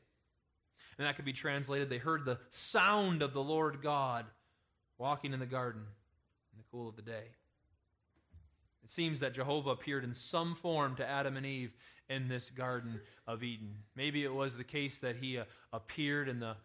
And 0.99 1.07
that 1.07 1.16
could 1.16 1.25
be 1.25 1.33
translated 1.33 1.88
they 1.88 1.99
heard 1.99 2.25
the 2.25 2.38
sound 2.50 3.23
of 3.23 3.33
the 3.33 3.42
Lord 3.42 3.80
God 3.83 4.26
walking 4.99 5.33
in 5.33 5.40
the 5.40 5.47
garden 5.47 5.83
in 6.52 6.59
the 6.59 6.64
cool 6.71 6.88
of 6.88 6.97
the 6.97 7.02
day. 7.02 7.25
It 8.85 8.90
seems 8.90 9.21
that 9.21 9.35
Jehovah 9.35 9.71
appeared 9.71 10.04
in 10.04 10.12
some 10.12 10.54
form 10.54 10.97
to 10.97 11.07
Adam 11.07 11.37
and 11.37 11.47
Eve 11.47 11.73
in 12.09 12.28
this 12.28 12.50
Garden 12.50 13.00
of 13.26 13.42
Eden. 13.42 13.75
Maybe 13.95 14.25
it 14.25 14.33
was 14.33 14.57
the 14.57 14.64
case 14.64 14.99
that 14.99 15.16
he 15.16 15.38
uh, 15.38 15.45
appeared 15.73 16.28
in 16.28 16.40
the 16.40 16.57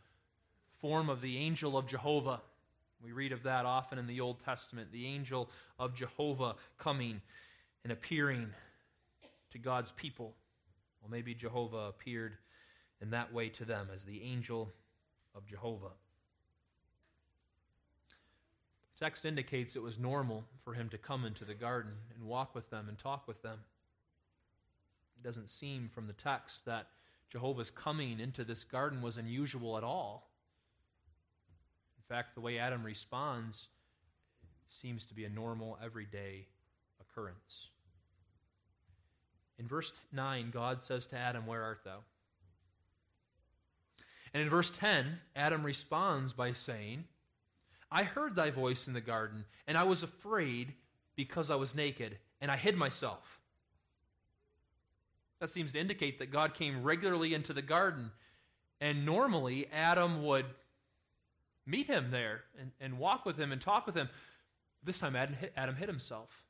form 0.84 1.10
of 1.10 1.22
the 1.22 1.38
angel 1.38 1.78
of 1.78 1.88
Jehovah. 1.88 2.42
We 3.02 3.14
read 3.14 3.32
of 3.32 3.44
that 3.44 3.66
often 3.66 3.98
in 3.98 4.06
the 4.06 4.20
Old 4.20 4.44
Testament 4.44 4.92
the 4.92 5.06
angel 5.06 5.50
of 5.80 5.96
Jehovah 5.96 6.56
coming 6.78 7.22
and 7.86 7.94
appearing 7.94 8.50
to 9.52 9.58
God's 9.58 9.94
people. 9.94 10.34
Well, 11.02 11.10
maybe 11.10 11.34
Jehovah 11.34 11.86
appeared 11.88 12.36
in 13.02 13.12
that 13.12 13.32
way 13.34 13.48
to 13.48 13.64
them 13.64 13.88
as 13.94 14.04
the 14.04 14.22
angel 14.24 14.74
of 15.34 15.46
Jehovah. 15.46 15.94
The 19.00 19.06
text 19.06 19.24
indicates 19.24 19.78
it 19.78 19.82
was 19.82 19.98
normal 19.98 20.44
for 20.66 20.74
him 20.74 20.90
to 20.90 20.98
come 20.98 21.24
into 21.24 21.46
the 21.46 21.54
garden 21.54 21.94
and 22.14 22.28
walk 22.28 22.54
with 22.54 22.70
them 22.70 22.90
and 22.90 23.00
talk 23.00 23.26
with 23.26 23.42
them. 23.42 23.60
It 25.18 25.26
doesn't 25.26 25.48
seem 25.48 25.90
from 25.96 26.08
the 26.08 26.14
text 26.14 26.66
that 26.66 26.88
Jehovah's 27.30 27.72
coming 27.72 28.20
into 28.20 28.44
this 28.44 28.66
garden 28.66 29.02
was 29.02 29.16
unusual 29.16 29.78
at 29.78 29.86
all. 29.86 30.28
In 32.10 32.16
fact, 32.16 32.36
the 32.36 32.42
way 32.42 32.60
Adam 32.60 32.84
responds 32.84 33.68
seems 34.68 35.06
to 35.06 35.14
be 35.14 35.26
a 35.26 35.30
normal, 35.30 35.78
everyday 35.84 36.48
occurrence. 37.00 37.70
In 39.58 39.68
verse 39.68 39.94
9, 40.12 40.52
God 40.52 40.82
says 40.82 41.08
to 41.08 41.18
Adam, 41.18 41.46
Where 41.46 41.64
art 41.64 41.82
thou? 41.86 42.00
And 44.34 44.42
in 44.42 44.50
verse 44.50 44.72
10, 44.72 45.20
Adam 45.36 45.64
responds 45.64 46.34
by 46.34 46.52
saying, 46.54 47.06
I 47.92 48.04
heard 48.04 48.36
thy 48.36 48.50
voice 48.50 48.88
in 48.88 48.94
the 48.94 49.02
garden, 49.02 49.46
and 49.68 49.78
I 49.78 49.84
was 49.84 50.02
afraid 50.02 50.74
because 51.16 51.52
I 51.52 51.56
was 51.56 51.76
naked, 51.76 52.18
and 52.42 52.50
I 52.50 52.58
hid 52.58 52.76
myself. 52.76 53.40
That 55.40 55.52
seems 55.52 55.74
to 55.74 55.80
indicate 55.80 56.18
that 56.20 56.32
God 56.32 56.56
came 56.56 56.84
regularly 56.84 57.36
into 57.36 57.54
the 57.54 57.62
garden, 57.62 58.12
and 58.82 59.06
normally 59.06 59.68
Adam 59.72 60.24
would 60.24 60.46
meet 61.66 61.88
him 61.88 62.12
there 62.12 62.42
and, 62.60 62.72
and 62.80 62.98
walk 62.98 63.26
with 63.26 63.38
him 63.38 63.52
and 63.52 63.62
talk 63.62 63.86
with 63.86 63.96
him. 63.96 64.10
This 64.84 65.00
time, 65.00 65.16
Adam 65.16 65.36
hid, 65.36 65.52
Adam 65.56 65.76
hid 65.76 65.88
himself. 65.88 66.46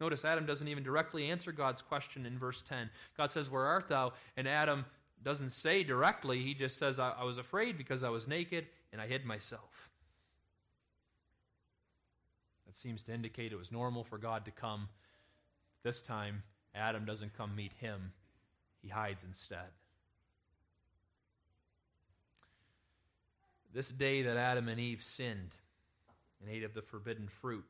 Notice 0.00 0.24
Adam 0.24 0.44
doesn't 0.44 0.68
even 0.68 0.82
directly 0.82 1.30
answer 1.30 1.52
God's 1.52 1.80
question 1.80 2.26
in 2.26 2.38
verse 2.38 2.62
10. 2.68 2.90
God 3.16 3.30
says, 3.30 3.50
Where 3.50 3.64
art 3.64 3.88
thou? 3.88 4.12
And 4.36 4.46
Adam 4.46 4.84
doesn't 5.22 5.50
say 5.50 5.82
directly, 5.82 6.42
he 6.42 6.54
just 6.54 6.76
says, 6.76 6.98
I, 6.98 7.12
I 7.18 7.24
was 7.24 7.38
afraid 7.38 7.78
because 7.78 8.04
I 8.04 8.10
was 8.10 8.28
naked 8.28 8.66
and 8.92 9.00
I 9.00 9.06
hid 9.06 9.24
myself. 9.24 9.90
That 12.66 12.76
seems 12.76 13.02
to 13.04 13.14
indicate 13.14 13.52
it 13.52 13.58
was 13.58 13.72
normal 13.72 14.04
for 14.04 14.18
God 14.18 14.44
to 14.44 14.50
come. 14.50 14.88
This 15.82 16.02
time, 16.02 16.42
Adam 16.74 17.04
doesn't 17.06 17.36
come 17.36 17.56
meet 17.56 17.72
him, 17.80 18.12
he 18.82 18.88
hides 18.88 19.24
instead. 19.24 19.70
This 23.76 23.90
day 23.90 24.22
that 24.22 24.38
Adam 24.38 24.70
and 24.70 24.80
Eve 24.80 25.02
sinned 25.02 25.50
and 26.40 26.48
ate 26.48 26.64
of 26.64 26.72
the 26.72 26.80
forbidden 26.80 27.28
fruit, 27.28 27.66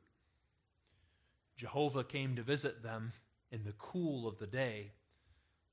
Jehovah 1.57 2.05
came 2.05 2.37
to 2.37 2.45
visit 2.45 2.81
them 2.81 3.11
in 3.51 3.65
the 3.65 3.73
cool 3.73 4.29
of 4.29 4.39
the 4.39 4.47
day, 4.47 4.93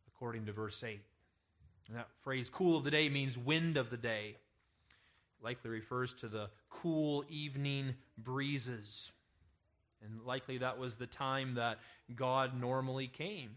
according 0.08 0.48
to 0.48 0.52
verse 0.52 0.84
8. 0.84 1.00
And 1.88 1.98
that 1.98 2.08
phrase, 2.24 2.50
cool 2.50 2.76
of 2.76 2.84
the 2.84 2.90
day, 2.90 3.10
means 3.10 3.38
wind 3.38 3.78
of 3.78 3.92
the 3.92 3.98
day. 3.98 4.38
Likely 5.40 5.70
refers 5.70 6.16
to 6.16 6.28
the 6.28 6.50
cool 6.68 7.24
evening 7.30 7.94
breezes. 8.18 9.12
And 10.04 10.20
likely 10.26 10.58
that 10.58 10.80
was 10.80 10.96
the 10.96 11.06
time 11.06 11.54
that 11.54 11.78
God 12.16 12.60
normally 12.60 13.06
came 13.06 13.52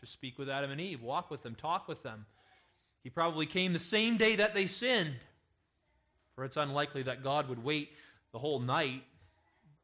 to 0.00 0.06
speak 0.06 0.38
with 0.38 0.50
Adam 0.50 0.70
and 0.70 0.80
Eve, 0.80 1.00
walk 1.00 1.30
with 1.30 1.42
them, 1.42 1.54
talk 1.54 1.88
with 1.88 2.02
them. 2.02 2.26
He 3.06 3.10
probably 3.10 3.46
came 3.46 3.72
the 3.72 3.78
same 3.78 4.16
day 4.16 4.34
that 4.34 4.52
they 4.52 4.66
sinned, 4.66 5.14
for 6.34 6.44
it's 6.44 6.56
unlikely 6.56 7.04
that 7.04 7.22
God 7.22 7.48
would 7.48 7.62
wait 7.62 7.90
the 8.32 8.40
whole 8.40 8.58
night 8.58 9.04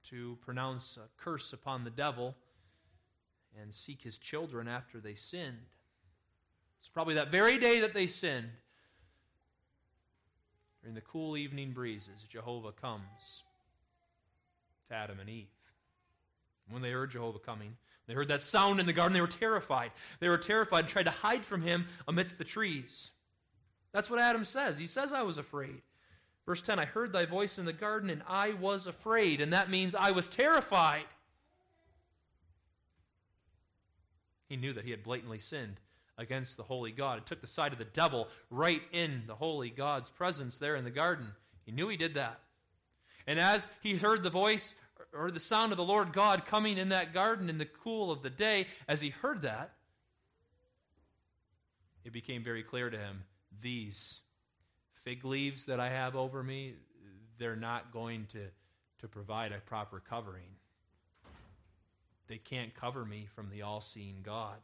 to 0.09 0.37
pronounce 0.45 0.97
a 0.97 1.07
curse 1.23 1.53
upon 1.53 1.85
the 1.85 1.91
devil 1.91 2.35
and 3.61 3.73
seek 3.73 4.03
his 4.03 4.19
children 4.19 4.67
after 4.67 4.99
they 4.99 5.15
sinned. 5.15 5.69
It's 6.81 6.89
probably 6.89 7.15
that 7.15 7.31
very 7.31 7.59
day 7.59 7.79
that 7.79 7.95
they 7.95 8.09
sinned. 8.09 8.51
During 10.81 10.97
the 10.97 11.01
cool 11.03 11.37
evening 11.37 11.71
breezes, 11.71 12.27
Jehovah 12.29 12.73
comes 12.73 13.45
to 14.89 14.97
Adam 14.97 15.21
and 15.21 15.31
Eve. 15.31 15.47
When 16.69 16.83
they 16.83 16.91
heard 16.91 17.13
Jehovah 17.13 17.39
coming, 17.39 17.77
they 18.07 18.15
heard 18.15 18.29
that 18.29 18.41
sound 18.41 18.81
in 18.81 18.87
the 18.87 18.93
garden, 18.93 19.15
they 19.15 19.21
were 19.21 19.27
terrified. 19.27 19.93
They 20.21 20.29
were 20.29 20.39
terrified 20.39 20.81
and 20.81 20.89
tried 20.89 21.07
to 21.07 21.11
hide 21.11 21.45
from 21.45 21.63
him 21.63 21.87
amidst 22.09 22.39
the 22.39 22.45
trees. 22.45 23.11
That's 23.93 24.11
what 24.11 24.21
Adam 24.21 24.45
says. 24.45 24.79
He 24.79 24.87
says, 24.87 25.13
I 25.13 25.23
was 25.23 25.39
afraid. 25.39 25.83
Verse 26.47 26.63
10 26.63 26.79
I 26.79 26.85
heard 26.85 27.13
thy 27.13 27.27
voice 27.27 27.59
in 27.59 27.65
the 27.65 27.73
garden, 27.73 28.11
and 28.11 28.23
I 28.27 28.53
was 28.53 28.87
afraid. 28.87 29.41
And 29.41 29.53
that 29.53 29.71
means 29.71 29.95
I 29.95 30.11
was 30.11 30.29
terrified. 30.29 31.05
He 34.49 34.57
knew 34.57 34.73
that 34.73 34.85
he 34.85 34.91
had 34.91 35.03
blatantly 35.03 35.39
sinned 35.39 35.81
against 36.19 36.57
the 36.57 36.63
holy 36.63 36.93
God. 36.93 37.19
It 37.19 37.27
took 37.27 37.41
the 37.41 37.47
side 37.47 37.73
of 37.73 37.79
the 37.79 37.85
devil 37.85 38.29
right 38.51 38.83
in 38.93 39.23
the 39.27 39.35
holy 39.35 39.71
God's 39.71 40.11
presence 40.11 40.59
there 40.59 40.77
in 40.77 40.85
the 40.85 40.91
garden. 40.91 41.29
He 41.65 41.73
knew 41.73 41.89
he 41.89 41.97
did 41.97 42.15
that. 42.15 42.41
And 43.27 43.39
as 43.39 43.69
he 43.83 43.97
heard 43.97 44.23
the 44.23 44.31
voice 44.31 44.75
or 45.13 45.31
the 45.31 45.41
sound 45.41 45.73
of 45.73 45.79
the 45.79 45.85
Lord 45.85 46.13
God 46.13 46.47
coming 46.47 46.79
in 46.79 46.91
that 46.91 47.13
garden 47.15 47.49
in 47.49 47.59
the 47.59 47.67
cool 47.67 48.11
of 48.11 48.23
the 48.23 48.31
day, 48.31 48.67
as 48.89 49.01
he 49.01 49.11
heard 49.11 49.43
that, 49.43 49.73
it 52.05 52.13
became 52.13 52.43
very 52.43 52.63
clear 52.63 52.91
to 52.91 52.99
him 52.99 53.23
these 53.61 54.21
fig 55.05 55.25
leaves 55.25 55.67
that 55.67 55.81
I 55.81 55.91
have 55.91 56.17
over 56.17 56.43
me, 56.43 56.75
they're 57.39 57.57
not 57.57 57.93
going 57.93 58.27
to, 58.33 58.47
to 59.01 59.09
provide 59.09 59.53
a 59.53 59.59
proper 59.59 60.01
covering. 60.01 60.57
They 62.29 62.39
can't 62.39 62.75
cover 62.75 63.05
me 63.05 63.29
from 63.35 63.51
the 63.51 63.63
all 63.63 63.81
seeing 63.81 64.23
God. 64.23 64.57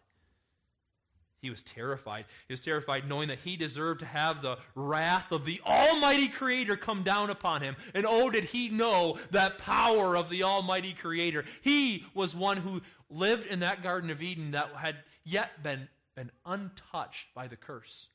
He 1.41 1.51
was 1.51 1.63
terrified. 1.63 2.25
He 2.49 2.53
was 2.53 2.61
terrified 2.61 3.09
knowing 3.09 3.29
that 3.29 3.39
he 3.39 3.57
deserved 3.57 4.01
to 4.01 4.07
have 4.07 4.43
the 4.43 4.59
wrath 4.75 5.31
of 5.31 5.45
the 5.45 5.61
Almighty 5.65 6.27
Creator 6.27 6.77
come 6.77 7.05
down 7.05 7.31
upon 7.31 7.63
him. 7.63 7.77
And 7.95 8.05
oh, 8.07 8.29
did 8.29 8.45
he 8.45 8.69
know 8.69 9.19
that 9.31 9.59
power 9.59 10.17
of 10.17 10.31
the 10.31 10.43
Almighty 10.43 10.95
Creator? 10.95 11.45
He 11.63 12.05
was 12.13 12.35
one 12.35 12.57
who 12.57 12.83
lived 13.09 13.47
in 13.47 13.61
that 13.61 13.85
Garden 13.85 14.11
of 14.11 14.21
Eden 14.21 14.51
that 14.51 14.71
had 14.77 14.97
yet 15.25 15.63
been, 15.63 15.89
been 16.17 16.33
untouched 16.45 17.29
by 17.35 17.47
the 17.47 17.57
curse. 17.57 18.09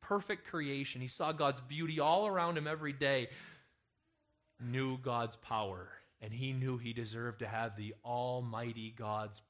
Perfect 0.00 0.46
creation. 0.46 1.00
He 1.00 1.08
saw 1.08 1.32
God's 1.32 1.60
beauty 1.60 1.98
all 1.98 2.28
around 2.28 2.56
him 2.56 2.68
every 2.68 2.92
day, 2.92 3.28
knew 4.60 4.98
God's 4.98 5.34
power, 5.34 5.88
and 6.20 6.32
he 6.32 6.52
knew 6.52 6.78
he 6.78 6.92
deserved 6.92 7.40
to 7.40 7.48
have 7.48 7.76
the 7.76 7.94
Almighty 8.04 8.94
God's 8.96 9.42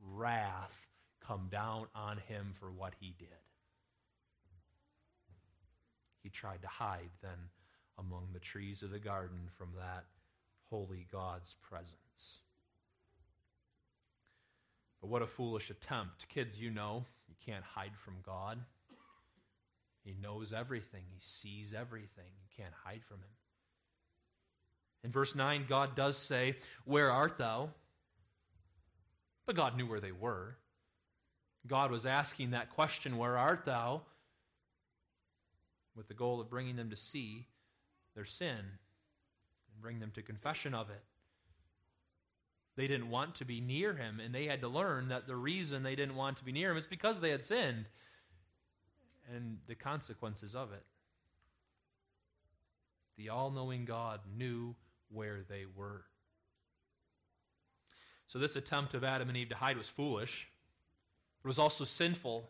wrath 0.00 0.91
come 1.26 1.48
down 1.50 1.86
on 1.94 2.18
him 2.28 2.54
for 2.58 2.70
what 2.70 2.94
he 3.00 3.14
did. 3.18 3.28
He 6.22 6.28
tried 6.28 6.62
to 6.62 6.68
hide 6.68 7.10
then 7.20 7.50
among 7.98 8.28
the 8.32 8.40
trees 8.40 8.82
of 8.82 8.90
the 8.90 8.98
garden 8.98 9.48
from 9.56 9.70
that 9.76 10.04
holy 10.70 11.06
God's 11.10 11.54
presence. 11.68 12.40
But 15.00 15.10
what 15.10 15.22
a 15.22 15.26
foolish 15.26 15.68
attempt. 15.68 16.28
Kids, 16.28 16.58
you 16.58 16.70
know, 16.70 17.04
you 17.28 17.34
can't 17.44 17.64
hide 17.64 17.96
from 18.04 18.14
God. 18.24 18.58
He 20.04 20.16
knows 20.20 20.52
everything, 20.52 21.02
He 21.12 21.18
sees 21.20 21.74
everything. 21.74 22.08
You 22.40 22.48
can't 22.56 22.74
hide 22.84 23.02
from 23.04 23.18
Him. 23.18 23.34
In 25.04 25.10
verse 25.10 25.34
9, 25.34 25.66
God 25.68 25.96
does 25.96 26.16
say, 26.16 26.56
Where 26.84 27.10
art 27.10 27.38
thou? 27.38 27.70
But 29.46 29.56
God 29.56 29.76
knew 29.76 29.86
where 29.86 30.00
they 30.00 30.12
were. 30.12 30.56
God 31.66 31.90
was 31.90 32.06
asking 32.06 32.50
that 32.50 32.70
question, 32.70 33.16
Where 33.16 33.36
art 33.36 33.64
thou? 33.64 34.02
with 35.94 36.08
the 36.08 36.14
goal 36.14 36.40
of 36.40 36.48
bringing 36.48 36.76
them 36.76 36.90
to 36.90 36.96
see 36.96 37.46
their 38.14 38.24
sin 38.24 38.48
and 38.48 39.82
bring 39.82 40.00
them 40.00 40.10
to 40.14 40.22
confession 40.22 40.74
of 40.74 40.90
it. 40.90 41.02
They 42.76 42.86
didn't 42.86 43.10
want 43.10 43.34
to 43.36 43.44
be 43.44 43.60
near 43.60 43.94
him, 43.94 44.18
and 44.18 44.34
they 44.34 44.46
had 44.46 44.62
to 44.62 44.68
learn 44.68 45.08
that 45.08 45.26
the 45.26 45.36
reason 45.36 45.82
they 45.82 45.94
didn't 45.94 46.16
want 46.16 46.38
to 46.38 46.44
be 46.44 46.52
near 46.52 46.70
him 46.70 46.78
is 46.78 46.86
because 46.86 47.20
they 47.20 47.30
had 47.30 47.44
sinned 47.44 47.84
and 49.34 49.58
the 49.66 49.74
consequences 49.74 50.54
of 50.54 50.72
it. 50.72 50.84
The 53.18 53.28
all 53.28 53.50
knowing 53.50 53.84
God 53.84 54.20
knew 54.36 54.74
where 55.10 55.40
they 55.48 55.64
were. 55.76 56.04
So, 58.26 58.38
this 58.38 58.56
attempt 58.56 58.94
of 58.94 59.04
Adam 59.04 59.28
and 59.28 59.36
Eve 59.36 59.50
to 59.50 59.54
hide 59.54 59.76
was 59.76 59.90
foolish. 59.90 60.48
It 61.44 61.48
was 61.48 61.58
also 61.58 61.84
sinful. 61.84 62.48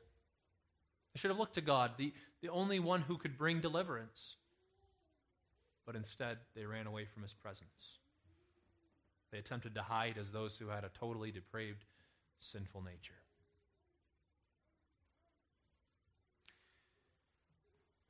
They 1.14 1.18
should 1.18 1.30
have 1.30 1.38
looked 1.38 1.54
to 1.54 1.60
God, 1.60 1.92
the, 1.96 2.12
the 2.40 2.50
only 2.50 2.78
one 2.78 3.02
who 3.02 3.16
could 3.16 3.38
bring 3.38 3.60
deliverance. 3.60 4.36
but 5.86 5.96
instead 5.96 6.38
they 6.54 6.64
ran 6.64 6.86
away 6.86 7.04
from 7.04 7.22
his 7.22 7.32
presence. 7.32 7.98
They 9.30 9.38
attempted 9.38 9.74
to 9.74 9.82
hide 9.82 10.16
as 10.20 10.30
those 10.30 10.58
who 10.58 10.68
had 10.68 10.84
a 10.84 10.90
totally 10.98 11.30
depraved, 11.30 11.84
sinful 12.38 12.82
nature. 12.82 13.14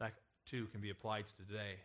That 0.00 0.14
too 0.46 0.66
can 0.72 0.80
be 0.80 0.90
applied 0.90 1.26
to 1.26 1.36
today. 1.46 1.76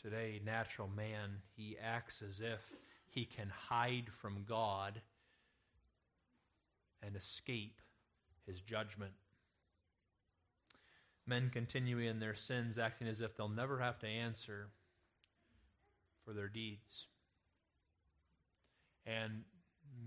Today, 0.00 0.40
natural 0.44 0.88
man, 0.88 1.36
he 1.56 1.76
acts 1.82 2.22
as 2.28 2.40
if 2.40 2.60
he 3.08 3.24
can 3.24 3.50
hide 3.68 4.10
from 4.20 4.44
God 4.48 5.00
and 7.02 7.16
escape 7.16 7.80
his 8.46 8.60
judgment. 8.60 9.12
Men 11.26 11.50
continue 11.52 11.98
in 11.98 12.18
their 12.18 12.34
sins, 12.34 12.78
acting 12.78 13.06
as 13.06 13.20
if 13.20 13.36
they'll 13.36 13.48
never 13.48 13.78
have 13.78 13.98
to 14.00 14.06
answer 14.06 14.68
for 16.24 16.32
their 16.32 16.48
deeds. 16.48 17.06
And 19.06 19.44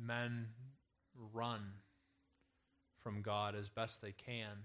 men 0.02 0.48
run 1.34 1.62
from 3.02 3.22
God 3.22 3.56
as 3.56 3.70
best 3.70 4.02
they 4.02 4.12
can. 4.12 4.58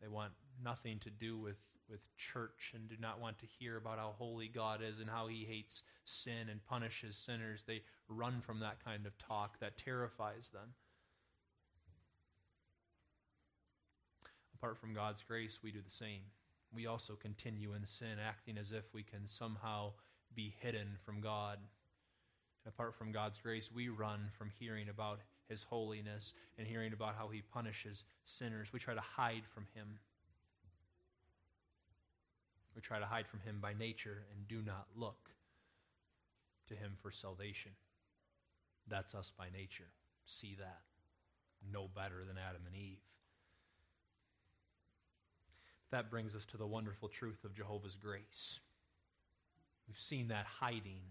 They 0.00 0.08
want 0.08 0.32
nothing 0.62 0.98
to 1.00 1.10
do 1.10 1.38
with, 1.38 1.56
with 1.90 2.00
church 2.16 2.72
and 2.74 2.88
do 2.88 2.96
not 3.00 3.20
want 3.20 3.38
to 3.40 3.46
hear 3.46 3.76
about 3.76 3.98
how 3.98 4.14
holy 4.16 4.48
God 4.48 4.80
is 4.82 5.00
and 5.00 5.08
how 5.10 5.26
he 5.26 5.44
hates 5.44 5.82
sin 6.04 6.48
and 6.50 6.64
punishes 6.64 7.16
sinners. 7.16 7.64
They 7.66 7.82
run 8.08 8.40
from 8.40 8.60
that 8.60 8.84
kind 8.84 9.06
of 9.06 9.16
talk 9.18 9.60
that 9.60 9.78
terrifies 9.78 10.48
them. 10.52 10.74
Apart 14.62 14.78
from 14.78 14.94
God's 14.94 15.24
grace, 15.26 15.58
we 15.60 15.72
do 15.72 15.80
the 15.82 15.90
same. 15.90 16.20
We 16.72 16.86
also 16.86 17.14
continue 17.14 17.74
in 17.74 17.84
sin, 17.84 18.18
acting 18.24 18.56
as 18.56 18.70
if 18.70 18.84
we 18.94 19.02
can 19.02 19.26
somehow 19.26 19.90
be 20.36 20.54
hidden 20.60 20.86
from 21.04 21.20
God. 21.20 21.58
And 22.64 22.72
apart 22.72 22.94
from 22.94 23.10
God's 23.10 23.38
grace, 23.38 23.70
we 23.74 23.88
run 23.88 24.28
from 24.38 24.52
hearing 24.60 24.88
about 24.88 25.18
his 25.48 25.64
holiness 25.64 26.34
and 26.58 26.68
hearing 26.68 26.92
about 26.92 27.16
how 27.18 27.26
he 27.26 27.42
punishes 27.42 28.04
sinners. 28.24 28.72
We 28.72 28.78
try 28.78 28.94
to 28.94 29.00
hide 29.00 29.42
from 29.52 29.66
him. 29.74 29.98
We 32.76 32.82
try 32.82 33.00
to 33.00 33.06
hide 33.06 33.26
from 33.26 33.40
him 33.40 33.58
by 33.60 33.72
nature 33.74 34.22
and 34.30 34.46
do 34.46 34.62
not 34.64 34.86
look 34.94 35.30
to 36.68 36.76
him 36.76 36.92
for 37.02 37.10
salvation. 37.10 37.72
That's 38.86 39.12
us 39.12 39.32
by 39.36 39.46
nature. 39.52 39.90
See 40.24 40.56
that. 40.60 40.82
No 41.72 41.88
better 41.92 42.24
than 42.24 42.38
Adam 42.38 42.62
and 42.64 42.76
Eve. 42.76 43.02
That 45.92 46.10
brings 46.10 46.34
us 46.34 46.46
to 46.46 46.56
the 46.56 46.66
wonderful 46.66 47.08
truth 47.08 47.44
of 47.44 47.54
Jehovah's 47.54 47.96
grace. 47.96 48.58
We've 49.86 49.98
seen 49.98 50.28
that 50.28 50.46
hiding. 50.46 51.02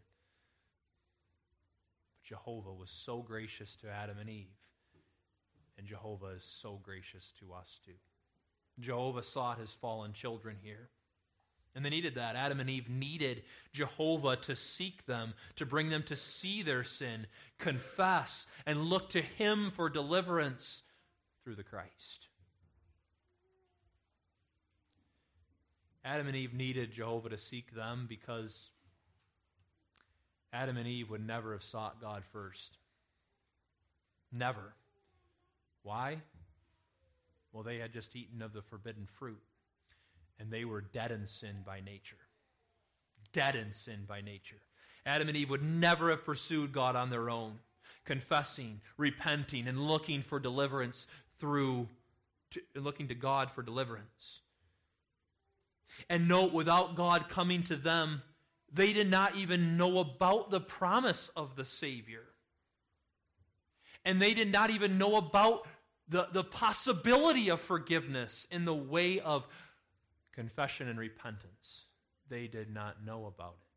But 2.16 2.28
Jehovah 2.28 2.74
was 2.74 2.90
so 2.90 3.22
gracious 3.22 3.76
to 3.78 3.90
Adam 3.90 4.18
and 4.20 4.30
Eve, 4.30 4.48
and 5.78 5.86
Jehovah 5.86 6.34
is 6.38 6.44
so 6.44 6.80
gracious 6.82 7.32
to 7.40 7.54
us 7.54 7.80
too. 7.86 7.92
Jehovah 8.80 9.22
sought 9.22 9.60
his 9.60 9.72
fallen 9.72 10.14
children 10.14 10.58
here. 10.64 10.90
And 11.76 11.86
they 11.86 11.90
needed 11.90 12.16
that. 12.16 12.36
Adam 12.36 12.60
and 12.60 12.70
Eve 12.70 12.90
needed 12.90 13.44
Jehovah 13.72 14.36
to 14.38 14.56
seek 14.56 15.06
them, 15.06 15.36
to 15.58 15.66
bring 15.66 15.90
them 15.90 16.04
to 16.04 16.16
see 16.16 16.64
their 16.64 16.84
sin, 16.84 17.28
confess, 17.60 18.46
and 18.66 18.86
look 18.86 19.10
to 19.12 19.22
Him 19.22 19.72
for 19.72 19.90
deliverance 19.90 20.82
through 21.44 21.56
the 21.56 21.64
Christ. 21.64 22.28
Adam 26.04 26.28
and 26.28 26.36
Eve 26.36 26.54
needed 26.54 26.92
Jehovah 26.92 27.30
to 27.30 27.38
seek 27.38 27.74
them 27.76 28.06
because 28.10 28.70
Adam 30.54 30.78
and 30.78 30.88
Eve 30.88 31.10
would 31.10 31.26
never 31.26 31.54
have 31.54 31.64
sought 31.64 32.02
God 32.02 32.24
first. 32.32 32.78
Never. 34.32 34.74
Why? 35.84 36.22
Well, 37.54 37.64
they 37.64 37.78
had 37.78 37.94
just 37.94 38.16
eaten 38.16 38.42
of 38.42 38.54
the 38.54 38.62
forbidden 38.62 39.08
fruit, 39.20 39.42
and 40.40 40.50
they 40.52 40.66
were 40.66 40.82
dead 40.82 41.12
in 41.12 41.28
sin 41.28 41.58
by 41.66 41.82
nature. 41.82 42.18
Dead 43.34 43.56
in 43.56 43.72
sin 43.72 44.06
by 44.08 44.22
nature. 44.22 44.62
Adam 45.06 45.28
and 45.28 45.38
Eve 45.38 45.50
would 45.50 45.64
never 45.64 46.10
have 46.10 46.26
pursued 46.26 46.72
God 46.72 46.96
on 46.96 47.10
their 47.10 47.30
own, 47.30 47.60
confessing, 48.06 48.82
repenting, 48.98 49.68
and 49.68 49.88
looking 49.88 50.22
for 50.22 50.40
deliverance 50.40 51.08
through, 51.40 51.88
to, 52.52 52.62
looking 52.76 53.08
to 53.08 53.16
God 53.16 53.52
for 53.52 53.64
deliverance. 53.64 54.40
And 56.10 56.28
note, 56.28 56.54
without 56.54 56.96
God 56.96 57.30
coming 57.30 57.64
to 57.64 57.76
them, 57.76 58.22
they 58.74 58.94
did 58.94 59.10
not 59.10 59.36
even 59.36 59.78
know 59.78 60.00
about 60.00 60.50
the 60.50 60.62
promise 60.62 61.30
of 61.36 61.56
the 61.56 61.66
Savior. 61.66 62.24
And 64.06 64.22
they 64.22 64.34
did 64.34 64.52
not 64.52 64.70
even 64.70 64.98
know 64.98 65.16
about 65.16 65.68
the, 66.08 66.28
the 66.34 66.44
possibility 66.44 67.50
of 67.50 67.62
forgiveness 67.62 68.48
in 68.52 68.66
the 68.66 68.74
way 68.74 69.20
of 69.20 69.48
confession 70.34 70.88
and 70.88 71.00
repentance. 71.00 71.86
They 72.30 72.48
did 72.48 72.74
not 72.74 73.06
know 73.06 73.26
about 73.26 73.58
it. 73.62 73.68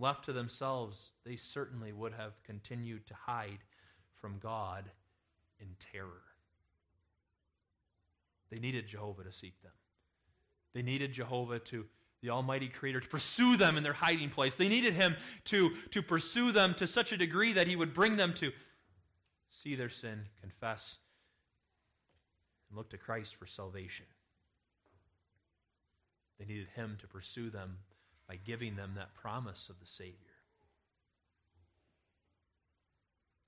Left 0.00 0.24
to 0.26 0.32
themselves, 0.32 1.10
they 1.24 1.36
certainly 1.36 1.92
would 1.92 2.12
have 2.14 2.42
continued 2.44 3.06
to 3.08 3.14
hide 3.14 3.58
from 4.20 4.38
God 4.38 4.84
in 5.60 5.68
terror. 5.92 6.22
They 8.50 8.58
needed 8.58 8.86
Jehovah 8.86 9.24
to 9.24 9.32
seek 9.32 9.60
them. 9.62 9.72
They 10.74 10.82
needed 10.82 11.12
Jehovah 11.12 11.58
to, 11.60 11.86
the 12.22 12.30
Almighty 12.30 12.68
Creator, 12.68 13.00
to 13.00 13.08
pursue 13.08 13.56
them 13.56 13.76
in 13.76 13.82
their 13.82 13.92
hiding 13.92 14.30
place. 14.30 14.54
They 14.54 14.68
needed 14.68 14.94
Him 14.94 15.16
to, 15.46 15.72
to 15.90 16.02
pursue 16.02 16.52
them 16.52 16.74
to 16.74 16.86
such 16.86 17.12
a 17.12 17.16
degree 17.16 17.52
that 17.52 17.66
He 17.66 17.76
would 17.76 17.94
bring 17.94 18.16
them 18.16 18.34
to 18.34 18.52
see 19.50 19.74
their 19.74 19.88
sin, 19.88 20.26
confess, 20.40 20.98
and 22.68 22.76
look 22.76 22.90
to 22.90 22.98
Christ 22.98 23.36
for 23.36 23.46
salvation. 23.46 24.06
They 26.38 26.46
needed 26.46 26.68
Him 26.74 26.96
to 27.00 27.06
pursue 27.06 27.50
them 27.50 27.78
by 28.28 28.36
giving 28.36 28.76
them 28.76 28.92
that 28.96 29.14
promise 29.14 29.68
of 29.68 29.80
the 29.80 29.86
Savior. 29.86 30.14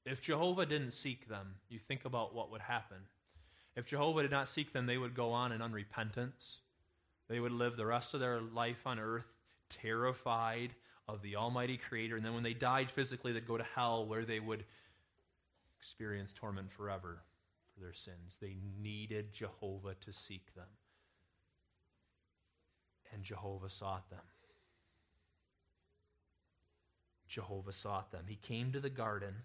If 0.07 0.23
Jehovah 0.23 0.67
didn't 0.67 0.93
seek 0.93 1.29
them, 1.29 1.57
you 1.69 1.79
think 1.79 2.05
about 2.05 2.35
what 2.35 2.51
would 2.51 2.63
happen. 2.63 2.99
If 3.81 3.87
Jehovah 3.87 4.21
did 4.21 4.31
not 4.31 4.51
seek 4.51 4.75
them, 4.75 4.85
they 4.85 4.99
would 4.99 5.15
go 5.15 5.33
on 5.33 5.53
in 5.53 5.63
unrepentance. 5.63 6.59
They 7.31 7.41
would 7.41 7.51
live 7.51 7.79
the 7.79 7.87
rest 7.87 8.13
of 8.13 8.21
their 8.21 8.39
life 8.39 8.87
on 8.87 8.99
earth 8.99 9.33
terrified 9.71 10.75
of 11.09 11.23
the 11.23 11.37
Almighty 11.37 11.79
Creator. 11.79 12.17
And 12.17 12.25
then 12.25 12.35
when 12.35 12.43
they 12.43 12.53
died 12.53 12.91
physically, 12.91 13.33
they'd 13.33 13.49
go 13.49 13.57
to 13.57 13.65
hell 13.65 14.05
where 14.05 14.27
they 14.27 14.39
would 14.39 14.65
experience 15.79 16.35
torment 16.35 16.71
forever 16.71 17.23
for 17.73 17.81
their 17.81 17.95
sins. 17.95 18.37
They 18.39 18.59
needed 18.83 19.33
Jehovah 19.33 19.95
to 20.03 20.13
seek 20.13 20.55
them. 20.55 20.69
And 23.15 23.25
Jehovah 23.25 23.71
sought 23.71 24.11
them. 24.11 24.19
Jehovah 27.27 27.73
sought 27.73 28.13
them. 28.13 28.25
He 28.29 28.37
came 28.37 28.73
to 28.73 28.81
the 28.81 28.91
garden 28.91 29.37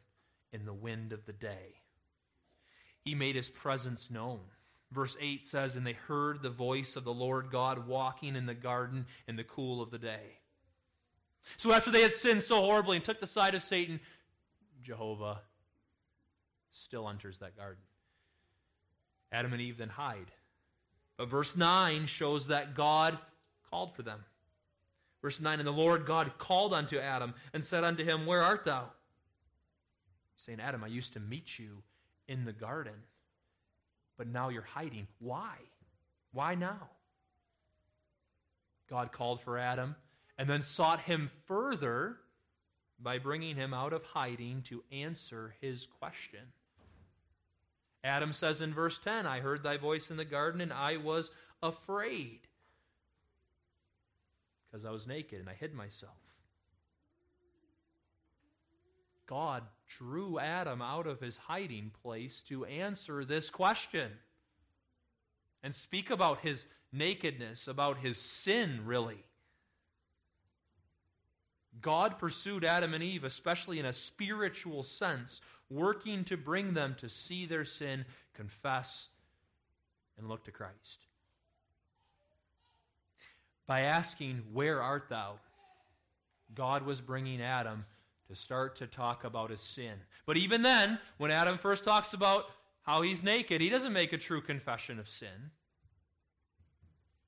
in 0.51 0.65
the 0.65 0.73
wind 0.73 1.13
of 1.13 1.25
the 1.25 1.31
day 1.31 1.75
he 3.05 3.13
made 3.15 3.35
his 3.35 3.49
presence 3.49 4.09
known. 4.09 4.39
Verse 4.91 5.15
8 5.21 5.45
says, 5.45 5.75
And 5.75 5.85
they 5.85 5.93
heard 5.93 6.41
the 6.41 6.49
voice 6.49 6.95
of 6.95 7.03
the 7.03 7.13
Lord 7.13 7.51
God 7.51 7.87
walking 7.87 8.35
in 8.35 8.47
the 8.47 8.53
garden 8.53 9.05
in 9.27 9.35
the 9.35 9.43
cool 9.43 9.81
of 9.81 9.91
the 9.91 9.99
day. 9.99 10.39
So 11.57 11.71
after 11.71 11.91
they 11.91 12.01
had 12.01 12.13
sinned 12.13 12.41
so 12.41 12.59
horribly 12.61 12.95
and 12.95 13.05
took 13.05 13.19
the 13.19 13.27
side 13.27 13.53
of 13.53 13.61
Satan, 13.61 13.99
Jehovah 14.81 15.41
still 16.71 17.07
enters 17.07 17.37
that 17.39 17.55
garden. 17.55 17.83
Adam 19.31 19.53
and 19.53 19.61
Eve 19.61 19.77
then 19.77 19.89
hide. 19.89 20.31
But 21.17 21.29
verse 21.29 21.55
9 21.55 22.07
shows 22.07 22.47
that 22.47 22.73
God 22.73 23.17
called 23.69 23.95
for 23.95 24.01
them. 24.01 24.23
Verse 25.21 25.39
9 25.39 25.59
And 25.59 25.67
the 25.67 25.71
Lord 25.71 26.05
God 26.05 26.31
called 26.39 26.73
unto 26.73 26.97
Adam 26.97 27.35
and 27.53 27.63
said 27.63 27.83
unto 27.83 28.03
him, 28.03 28.25
Where 28.25 28.41
art 28.41 28.65
thou? 28.65 28.89
Saying, 30.37 30.59
Adam, 30.59 30.83
I 30.83 30.87
used 30.87 31.13
to 31.13 31.19
meet 31.19 31.59
you 31.59 31.83
in 32.27 32.45
the 32.45 32.53
garden, 32.53 32.93
but 34.17 34.27
now 34.27 34.49
you're 34.49 34.61
hiding. 34.61 35.07
Why? 35.19 35.55
Why 36.31 36.55
now? 36.55 36.89
God 38.89 39.11
called 39.11 39.41
for 39.41 39.57
Adam 39.57 39.95
and 40.37 40.49
then 40.49 40.61
sought 40.61 41.01
him 41.01 41.31
further 41.47 42.17
by 42.99 43.17
bringing 43.17 43.55
him 43.55 43.73
out 43.73 43.93
of 43.93 44.03
hiding 44.03 44.63
to 44.63 44.83
answer 44.91 45.55
his 45.61 45.87
question. 45.99 46.41
Adam 48.03 48.31
says 48.31 48.61
in 48.61 48.73
verse 48.73 48.99
10, 48.99 49.25
I 49.25 49.39
heard 49.39 49.63
thy 49.63 49.77
voice 49.77 50.11
in 50.11 50.17
the 50.17 50.25
garden 50.25 50.61
and 50.61 50.71
I 50.71 50.97
was 50.97 51.31
afraid 51.63 52.41
because 54.69 54.85
I 54.85 54.91
was 54.91 55.07
naked 55.07 55.39
and 55.39 55.49
I 55.49 55.53
hid 55.53 55.73
myself. 55.73 56.13
God 59.27 59.63
drew 59.97 60.39
Adam 60.39 60.81
out 60.81 61.07
of 61.07 61.19
his 61.19 61.37
hiding 61.37 61.91
place 62.01 62.43
to 62.49 62.65
answer 62.65 63.25
this 63.25 63.49
question 63.49 64.11
and 65.63 65.73
speak 65.73 66.09
about 66.09 66.39
his 66.39 66.65
nakedness, 66.91 67.67
about 67.67 67.97
his 67.97 68.17
sin, 68.17 68.81
really. 68.85 69.23
God 71.81 72.19
pursued 72.19 72.63
Adam 72.63 72.93
and 72.93 73.03
Eve, 73.03 73.23
especially 73.23 73.79
in 73.79 73.85
a 73.85 73.93
spiritual 73.93 74.83
sense, 74.83 75.41
working 75.69 76.23
to 76.25 76.37
bring 76.37 76.73
them 76.73 76.95
to 76.99 77.09
see 77.09 77.45
their 77.45 77.65
sin, 77.65 78.05
confess, 78.33 79.09
and 80.17 80.27
look 80.27 80.45
to 80.45 80.51
Christ. 80.51 81.05
By 83.67 83.81
asking, 83.81 84.43
Where 84.53 84.81
art 84.81 85.07
thou? 85.09 85.39
God 86.53 86.83
was 86.83 87.01
bringing 87.01 87.41
Adam 87.41 87.85
to 88.27 88.35
start 88.35 88.75
to 88.77 88.87
talk 88.87 89.23
about 89.23 89.51
his 89.51 89.61
sin. 89.61 89.93
But 90.25 90.37
even 90.37 90.61
then, 90.61 90.99
when 91.17 91.31
Adam 91.31 91.57
first 91.57 91.83
talks 91.83 92.13
about 92.13 92.45
how 92.83 93.01
he's 93.01 93.23
naked, 93.23 93.61
he 93.61 93.69
doesn't 93.69 93.93
make 93.93 94.13
a 94.13 94.17
true 94.17 94.41
confession 94.41 94.99
of 94.99 95.07
sin. 95.07 95.51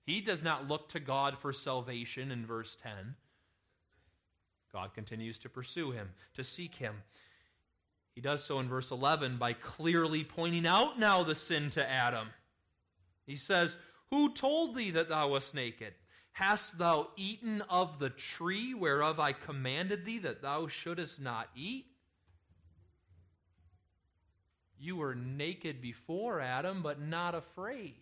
He 0.06 0.22
does 0.22 0.42
not 0.42 0.68
look 0.68 0.90
to 0.90 1.00
God 1.00 1.38
for 1.38 1.52
salvation 1.52 2.32
in 2.32 2.46
verse 2.46 2.78
10. 2.82 3.16
God 4.72 4.94
continues 4.94 5.38
to 5.40 5.50
pursue 5.50 5.92
him, 5.92 6.10
to 6.36 6.44
seek 6.44 6.76
him. 6.76 6.96
He 8.16 8.22
does 8.22 8.44
so 8.44 8.60
in 8.60 8.68
verse 8.70 8.90
11 8.90 9.38
by 9.38 9.54
clearly 9.54 10.24
pointing 10.24 10.66
out 10.66 11.00
now 11.00 11.24
the 11.24 11.36
sin 11.36 11.70
to 11.72 11.90
Adam. 11.90 12.30
He 13.26 13.36
says, 13.36 13.78
Who 14.10 14.34
told 14.34 14.76
thee 14.76 14.92
that 14.92 15.10
thou 15.10 15.30
wast 15.30 15.54
naked? 15.54 15.94
Hast 16.38 16.78
thou 16.78 17.08
eaten 17.15 17.63
of 17.63 17.97
the 17.97 18.12
tree 18.12 18.76
whereof 18.76 19.19
I 19.19 19.32
commanded 19.32 20.06
thee 20.06 20.19
that 20.19 20.43
thou 20.43 20.67
shouldest 20.67 21.19
not 21.19 21.50
eat? 21.56 21.88
You 24.78 24.97
were 24.97 25.15
naked 25.15 25.82
before, 25.82 26.39
Adam, 26.39 26.84
but 26.84 27.02
not 27.02 27.34
afraid. 27.34 27.95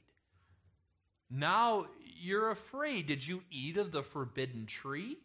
Now 1.29 1.85
you're 2.19 2.49
afraid. 2.49 3.07
Did 3.07 3.25
you 3.25 3.41
eat 3.49 3.77
of 3.77 3.93
the 3.93 4.03
forbidden 4.03 4.65
tree? 4.65 5.17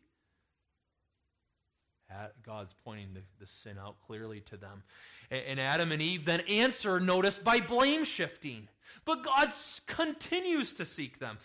God's 2.46 2.76
pointing 2.84 3.14
the, 3.14 3.22
the 3.40 3.46
sin 3.48 3.76
out 3.76 3.96
clearly 4.06 4.38
to 4.42 4.56
them. 4.56 4.84
And, 5.32 5.42
and 5.48 5.60
Adam 5.60 5.90
and 5.90 6.00
Eve 6.00 6.26
then 6.26 6.42
answer, 6.42 7.00
notice, 7.00 7.38
by 7.38 7.58
blame 7.58 8.04
shifting. 8.04 8.68
But 9.04 9.24
God 9.24 9.50
continues 9.88 10.72
to 10.74 10.86
seek 10.86 11.18
them. 11.18 11.38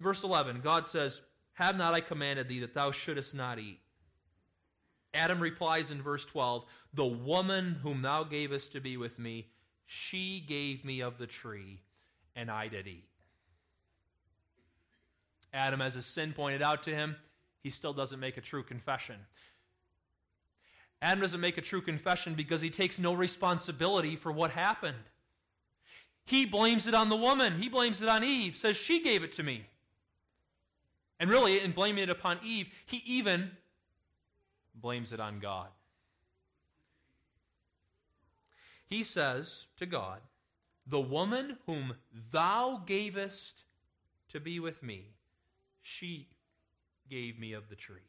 Verse 0.00 0.22
11, 0.22 0.60
God 0.62 0.86
says, 0.86 1.20
Have 1.54 1.76
not 1.76 1.94
I 1.94 2.00
commanded 2.00 2.48
thee 2.48 2.60
that 2.60 2.74
thou 2.74 2.92
shouldest 2.92 3.34
not 3.34 3.58
eat? 3.58 3.80
Adam 5.14 5.40
replies 5.40 5.90
in 5.90 6.02
verse 6.02 6.24
12, 6.24 6.64
The 6.94 7.06
woman 7.06 7.78
whom 7.82 8.02
thou 8.02 8.24
gavest 8.24 8.72
to 8.72 8.80
be 8.80 8.96
with 8.96 9.18
me, 9.18 9.48
she 9.86 10.44
gave 10.46 10.84
me 10.84 11.00
of 11.00 11.18
the 11.18 11.26
tree, 11.26 11.80
and 12.36 12.50
I 12.50 12.68
did 12.68 12.86
eat. 12.86 13.08
Adam, 15.52 15.80
as 15.80 15.94
his 15.94 16.04
sin 16.04 16.34
pointed 16.34 16.62
out 16.62 16.82
to 16.84 16.94
him, 16.94 17.16
he 17.62 17.70
still 17.70 17.94
doesn't 17.94 18.20
make 18.20 18.36
a 18.36 18.42
true 18.42 18.62
confession. 18.62 19.16
Adam 21.00 21.20
doesn't 21.20 21.40
make 21.40 21.58
a 21.58 21.62
true 21.62 21.80
confession 21.80 22.34
because 22.34 22.60
he 22.60 22.70
takes 22.70 22.98
no 22.98 23.14
responsibility 23.14 24.14
for 24.16 24.30
what 24.30 24.50
happened. 24.50 24.96
He 26.24 26.44
blames 26.44 26.86
it 26.86 26.94
on 26.94 27.08
the 27.08 27.16
woman. 27.16 27.58
He 27.58 27.68
blames 27.68 28.02
it 28.02 28.08
on 28.08 28.22
Eve, 28.22 28.56
says 28.56 28.76
she 28.76 29.02
gave 29.02 29.22
it 29.22 29.32
to 29.32 29.42
me. 29.42 29.64
And 31.20 31.30
really, 31.30 31.60
in 31.60 31.72
blaming 31.72 32.04
it 32.04 32.10
upon 32.10 32.38
Eve, 32.44 32.68
he 32.86 32.98
even 32.98 33.50
blames 34.74 35.12
it 35.12 35.20
on 35.20 35.40
God. 35.40 35.68
He 38.86 39.02
says 39.02 39.66
to 39.76 39.86
God, 39.86 40.20
The 40.86 41.00
woman 41.00 41.58
whom 41.66 41.94
thou 42.30 42.82
gavest 42.86 43.64
to 44.28 44.40
be 44.40 44.60
with 44.60 44.82
me, 44.82 45.14
she 45.82 46.28
gave 47.10 47.38
me 47.38 47.52
of 47.52 47.68
the 47.68 47.76
tree. 47.76 48.00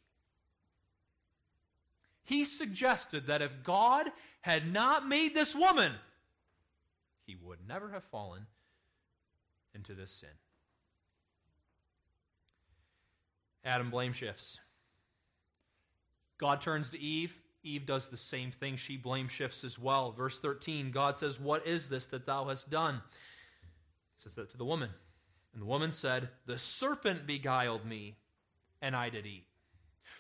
He 2.24 2.46
suggested 2.46 3.26
that 3.28 3.42
if 3.42 3.64
God 3.64 4.12
had 4.42 4.72
not 4.72 5.08
made 5.08 5.34
this 5.34 5.56
woman, 5.56 5.94
he 7.26 7.36
would 7.36 7.60
never 7.68 7.90
have 7.92 8.04
fallen 8.04 8.46
into 9.74 9.96
this 9.96 10.12
sin. 10.12 10.30
Adam 13.64 13.90
blame 13.90 14.14
shifts. 14.14 14.60
God 16.40 16.62
turns 16.62 16.90
to 16.92 17.00
Eve. 17.00 17.34
Eve 17.64 17.86
does 17.86 18.08
the 18.08 18.18
same 18.18 18.52
thing. 18.52 18.78
She 18.78 18.96
blame 18.96 19.28
shifts 19.28 19.64
as 19.64 19.78
well. 19.78 20.12
Verse 20.12 20.40
13 20.40 20.92
God 20.92 21.18
says, 21.18 21.40
What 21.40 21.68
is 21.68 21.90
this 21.90 22.06
that 22.08 22.26
thou 22.26 22.48
hast 22.48 22.70
done? 22.70 23.02
He 24.16 24.22
says 24.22 24.36
that 24.36 24.52
to 24.52 24.58
the 24.58 24.66
woman. 24.66 24.90
And 25.54 25.62
the 25.62 25.68
woman 25.68 25.92
said, 25.92 26.30
The 26.46 26.58
serpent 26.58 27.28
beguiled 27.28 27.86
me, 27.86 28.16
and 28.82 28.96
I 28.96 29.10
did 29.10 29.26
eat. 29.26 29.46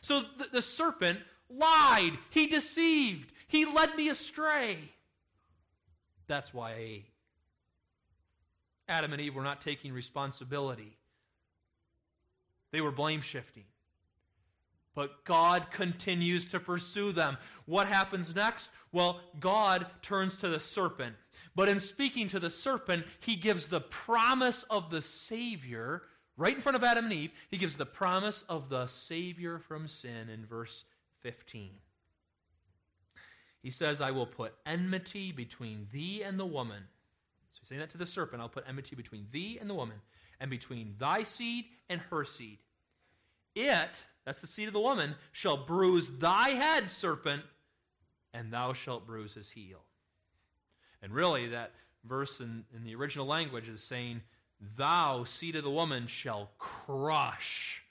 So 0.02 0.22
the, 0.38 0.48
the 0.52 0.62
serpent 0.62 1.20
lied. 1.50 2.18
He 2.30 2.48
deceived. 2.48 3.32
He 3.48 3.66
led 3.66 3.96
me 3.96 4.10
astray. 4.10 4.78
That's 6.28 6.54
why 6.54 6.72
I 6.72 6.78
ate. 6.78 7.06
Adam 8.88 9.14
and 9.14 9.22
Eve 9.22 9.36
were 9.36 9.44
not 9.44 9.62
taking 9.62 9.94
responsibility. 9.94 10.99
They 12.72 12.82
were 12.82 12.92
blame 12.92 13.22
shifting. 13.22 13.64
But 14.96 15.24
God 15.24 15.72
continues 15.72 16.48
to 16.48 16.60
pursue 16.60 17.12
them. 17.12 17.38
What 17.66 17.88
happens 17.88 18.36
next? 18.36 18.70
Well, 18.92 19.22
God 19.40 19.88
turns 20.02 20.36
to 20.38 20.50
the 20.50 20.60
serpent. 20.60 21.16
But 21.56 21.70
in 21.70 21.80
speaking 21.80 22.28
to 22.30 22.40
the 22.40 22.50
serpent, 22.50 23.06
he 23.20 23.36
gives 23.36 23.68
the 23.68 23.82
promise 23.82 24.64
of 24.70 24.90
the 24.90 25.02
Savior 25.02 26.04
right 26.38 26.56
in 26.56 26.62
front 26.62 26.76
of 26.76 26.84
Adam 26.84 27.06
and 27.06 27.14
Eve. 27.14 27.32
He 27.50 27.58
gives 27.58 27.78
the 27.78 27.86
promise 27.86 28.44
of 28.50 28.70
the 28.70 28.88
Savior 28.88 29.60
from 29.60 29.88
sin 29.88 30.30
in 30.30 30.46
verse 30.46 30.86
15. 31.22 31.70
He 33.62 33.70
says, 33.70 34.02
I 34.02 34.12
will 34.12 34.26
put 34.26 34.54
enmity 34.66 35.32
between 35.32 35.88
thee 35.92 36.24
and 36.24 36.40
the 36.40 36.46
woman. 36.46 36.84
So 37.52 37.60
he's 37.62 37.70
saying 37.70 37.82
that 37.82 37.90
to 37.92 37.98
the 37.98 38.06
serpent. 38.06 38.42
I'll 38.42 38.50
put 38.50 38.66
enmity 38.68 38.96
between 38.96 39.28
thee 39.32 39.58
and 39.60 39.70
the 39.70 39.74
woman, 39.74 39.98
and 40.40 40.50
between 40.50 40.96
thy 41.00 41.24
seed 41.24 41.66
and 41.90 42.02
her 42.10 42.24
seed. 42.24 42.60
It, 43.56 44.06
that's 44.26 44.40
the 44.40 44.48
seed 44.48 44.68
of 44.68 44.74
the 44.74 44.80
woman, 44.80 45.16
shall 45.32 45.58
bruise 45.58 46.10
thy 46.10 46.50
head, 46.50 46.90
serpent, 46.90 47.44
and 48.34 48.54
thou 48.54 48.74
shalt 48.74 49.08
bruise 49.08 49.34
his 49.34 49.50
heel. 49.50 49.80
And 51.02 51.14
really, 51.14 51.48
that 51.48 51.72
verse 52.04 52.40
in, 52.40 52.66
in 52.76 52.84
the 52.84 52.96
original 52.96 53.26
language 53.26 53.68
is 53.68 53.82
saying, 53.82 54.22
Thou, 54.78 55.24
seed 55.24 55.56
of 55.56 55.64
the 55.64 55.72
woman, 55.72 56.08
shall 56.08 56.52
crush 56.58 57.82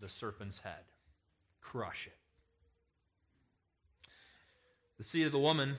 the 0.00 0.08
serpent's 0.08 0.58
head. 0.58 0.84
Crush 1.60 2.06
it. 2.06 2.16
The 4.96 5.04
seed 5.04 5.26
of 5.26 5.32
the 5.32 5.38
woman, 5.38 5.76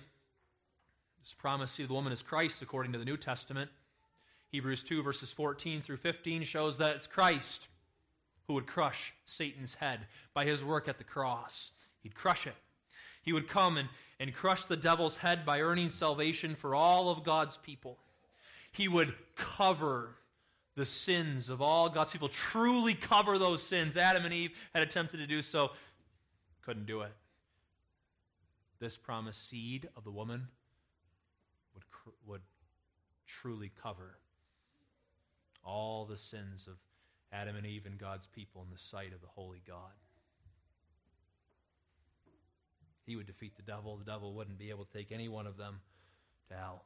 this 1.22 1.34
promised 1.34 1.76
seed 1.76 1.86
of 1.86 1.88
the 1.90 1.96
woman 1.96 2.14
is 2.14 2.22
Christ, 2.22 2.62
according 2.62 2.94
to 2.94 3.00
the 3.00 3.06
New 3.06 3.18
Testament. 3.18 3.72
Hebrews 4.52 4.84
2, 4.84 5.04
verses 5.04 5.32
14 5.32 5.82
through 5.82 5.98
15 5.98 6.44
shows 6.44 6.78
that 6.78 6.96
it's 6.96 7.08
Christ 7.08 7.68
who 8.48 8.56
would 8.56 8.66
crush 8.66 9.14
Satan's 9.26 9.76
head 9.76 10.08
by 10.34 10.46
his 10.46 10.64
work 10.64 10.88
at 10.88 10.98
the 10.98 11.04
cross. 11.04 11.72
He'd 12.02 12.16
crush 12.16 12.48
it. 12.48 12.56
He 13.22 13.32
would 13.32 13.48
come 13.48 13.78
and, 13.78 13.90
and 14.20 14.34
crush 14.34 14.66
the 14.66 14.76
devil's 14.76 15.18
head 15.18 15.46
by 15.46 15.62
earning 15.62 15.90
salvation 15.90 16.56
for 16.56 16.74
all 16.74 17.12
of 17.12 17.24
God's 17.24 17.58
people. 17.58 18.00
He 18.72 18.88
would 18.88 19.14
cover 19.36 20.16
the 20.76 20.86
sins 20.86 21.50
of 21.50 21.62
all 21.62 21.90
God's 21.90 22.12
people, 22.12 22.30
truly 22.30 22.94
cover 22.96 23.38
those 23.38 23.62
sins. 23.62 23.98
Adam 23.98 24.26
and 24.26 24.34
Eve 24.34 24.52
had 24.74 24.82
attempted 24.82 25.18
to 25.18 25.28
do 25.28 25.42
so, 25.42 25.72
couldn't 26.64 26.86
do 26.86 27.02
it. 27.02 27.12
This 28.80 28.98
promised 28.98 29.48
seed 29.48 29.90
of 29.96 30.04
the 30.06 30.12
woman 30.12 30.48
would, 31.76 31.84
would 32.26 32.42
truly 33.28 33.72
cover 33.84 34.19
all 35.70 36.06
the 36.06 36.18
sins 36.18 36.68
of 36.68 36.78
Adam 37.32 37.56
and 37.56 37.66
Eve 37.66 37.86
and 37.86 37.98
God's 37.98 38.28
people 38.28 38.64
in 38.64 38.72
the 38.72 38.80
sight 38.80 39.14
of 39.14 39.22
the 39.22 39.28
holy 39.28 39.62
God. 39.68 39.94
He 43.06 43.16
would 43.16 43.28
defeat 43.28 43.56
the 43.56 43.64
devil. 43.64 43.98
The 43.98 44.12
devil 44.12 44.34
wouldn't 44.34 44.58
be 44.58 44.70
able 44.70 44.86
to 44.86 44.98
take 44.98 45.12
any 45.12 45.28
one 45.30 45.48
of 45.48 45.58
them 45.58 45.80
to 46.50 46.56
hell. 46.56 46.84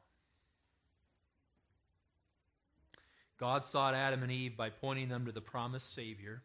God 3.38 3.64
sought 3.64 3.94
Adam 3.94 4.22
and 4.22 4.30
Eve 4.30 4.56
by 4.56 4.70
pointing 4.70 5.08
them 5.08 5.26
to 5.26 5.32
the 5.32 5.40
promised 5.40 5.94
Savior. 5.94 6.42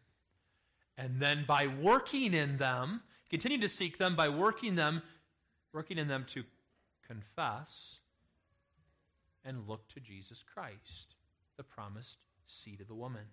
And 0.98 1.20
then 1.20 1.44
by 1.46 1.66
working 1.66 2.34
in 2.34 2.58
them, 2.58 3.02
continue 3.30 3.58
to 3.58 3.68
seek 3.68 3.96
them 3.96 4.16
by 4.16 4.28
working 4.28 4.74
them, 4.74 5.02
working 5.72 5.98
in 5.98 6.08
them 6.08 6.26
to 6.34 6.44
confess 7.06 8.00
and 9.44 9.66
look 9.66 9.88
to 9.88 10.00
Jesus 10.00 10.42
Christ, 10.42 11.14
the 11.56 11.62
promised 11.62 12.18
seed 12.50 12.80
of 12.80 12.88
the 12.88 12.94
woman. 12.94 13.24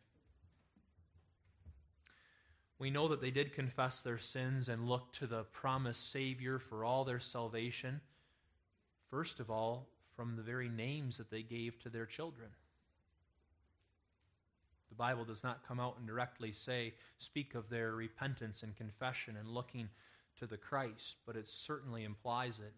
We 2.79 2.91
know 2.91 3.07
that 3.07 3.21
they 3.21 3.31
did 3.31 3.53
confess 3.53 4.01
their 4.01 4.19
sins 4.19 4.69
and 4.69 4.87
look 4.87 5.11
to 5.13 5.27
the 5.27 5.43
promised 5.43 6.11
Savior 6.11 6.59
for 6.59 6.85
all 6.85 7.03
their 7.03 7.19
salvation. 7.19 8.01
First 9.09 9.39
of 9.39 9.49
all, 9.49 9.89
from 10.15 10.35
the 10.35 10.43
very 10.43 10.69
names 10.69 11.17
that 11.17 11.31
they 11.31 11.41
gave 11.41 11.79
to 11.79 11.89
their 11.89 12.05
children. 12.05 12.49
The 14.89 14.95
Bible 14.95 15.25
does 15.25 15.43
not 15.43 15.67
come 15.67 15.79
out 15.79 15.97
and 15.97 16.07
directly 16.07 16.51
say, 16.51 16.93
speak 17.19 17.55
of 17.55 17.69
their 17.69 17.93
repentance 17.93 18.63
and 18.63 18.75
confession 18.75 19.35
and 19.37 19.47
looking 19.47 19.89
to 20.39 20.47
the 20.47 20.57
Christ, 20.57 21.17
but 21.25 21.35
it 21.35 21.47
certainly 21.47 22.03
implies 22.03 22.59
it, 22.59 22.73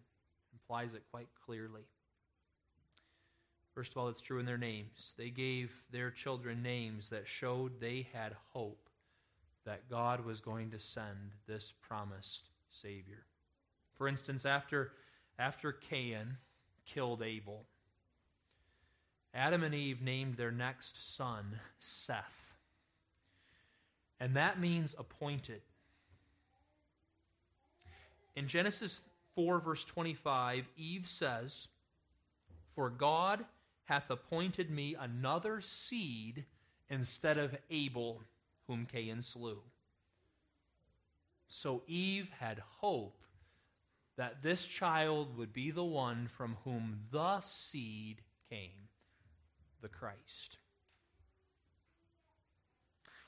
implies 0.52 0.94
it 0.94 1.02
quite 1.10 1.28
clearly. 1.44 1.82
First 3.74 3.92
of 3.92 3.98
all, 3.98 4.08
it's 4.08 4.20
true 4.20 4.40
in 4.40 4.46
their 4.46 4.58
names. 4.58 5.14
They 5.16 5.30
gave 5.30 5.70
their 5.90 6.10
children 6.10 6.62
names 6.62 7.08
that 7.10 7.28
showed 7.28 7.80
they 7.80 8.08
had 8.12 8.34
hope 8.52 8.88
that 9.64 9.88
God 9.88 10.24
was 10.24 10.40
going 10.40 10.70
to 10.70 10.78
send 10.78 11.32
this 11.46 11.72
promised 11.80 12.48
Savior. 12.68 13.24
For 13.96 14.08
instance, 14.08 14.44
after, 14.44 14.92
after 15.38 15.72
Cain 15.72 16.36
killed 16.84 17.22
Abel, 17.22 17.64
Adam 19.32 19.62
and 19.62 19.74
Eve 19.74 20.02
named 20.02 20.36
their 20.36 20.50
next 20.50 21.14
son 21.14 21.60
Seth. 21.78 22.54
And 24.18 24.34
that 24.34 24.60
means 24.60 24.94
appointed. 24.98 25.62
In 28.34 28.48
Genesis 28.48 29.02
4, 29.34 29.60
verse 29.60 29.84
25, 29.84 30.66
Eve 30.76 31.06
says, 31.06 31.68
For 32.74 32.90
God 32.90 33.44
hath 33.90 34.08
appointed 34.08 34.70
me 34.70 34.94
another 34.94 35.60
seed 35.60 36.44
instead 36.88 37.36
of 37.36 37.58
Abel, 37.70 38.22
whom 38.68 38.86
Cain 38.86 39.20
slew. 39.20 39.58
So 41.48 41.82
Eve 41.88 42.28
had 42.38 42.62
hope 42.78 43.24
that 44.16 44.44
this 44.44 44.64
child 44.64 45.36
would 45.36 45.52
be 45.52 45.72
the 45.72 45.82
one 45.82 46.28
from 46.36 46.56
whom 46.62 47.00
the 47.10 47.40
seed 47.40 48.22
came, 48.48 48.88
the 49.82 49.88
Christ. 49.88 50.58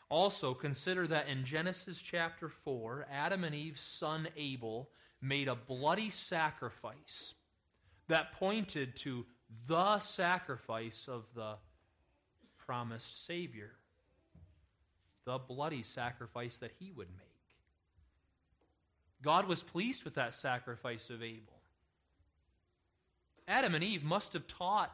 Also, 0.08 0.54
consider 0.54 1.08
that 1.08 1.26
in 1.26 1.44
Genesis 1.44 2.00
chapter 2.00 2.48
4, 2.48 3.08
Adam 3.10 3.42
and 3.42 3.54
Eve's 3.54 3.80
son 3.80 4.28
Abel 4.36 4.90
made 5.20 5.48
a 5.48 5.56
bloody 5.56 6.10
sacrifice 6.10 7.34
that 8.06 8.32
pointed 8.34 8.94
to 8.98 9.24
the 9.66 9.98
sacrifice 9.98 11.08
of 11.08 11.24
the 11.34 11.54
promised 12.58 13.26
Savior, 13.26 13.72
the 15.24 15.38
bloody 15.38 15.82
sacrifice 15.82 16.56
that 16.58 16.72
he 16.78 16.90
would 16.90 17.08
make. 17.16 17.28
God 19.22 19.46
was 19.46 19.62
pleased 19.62 20.04
with 20.04 20.14
that 20.14 20.34
sacrifice 20.34 21.10
of 21.10 21.22
Abel. 21.22 21.60
Adam 23.46 23.74
and 23.74 23.84
Eve 23.84 24.02
must 24.02 24.32
have 24.32 24.46
taught 24.46 24.92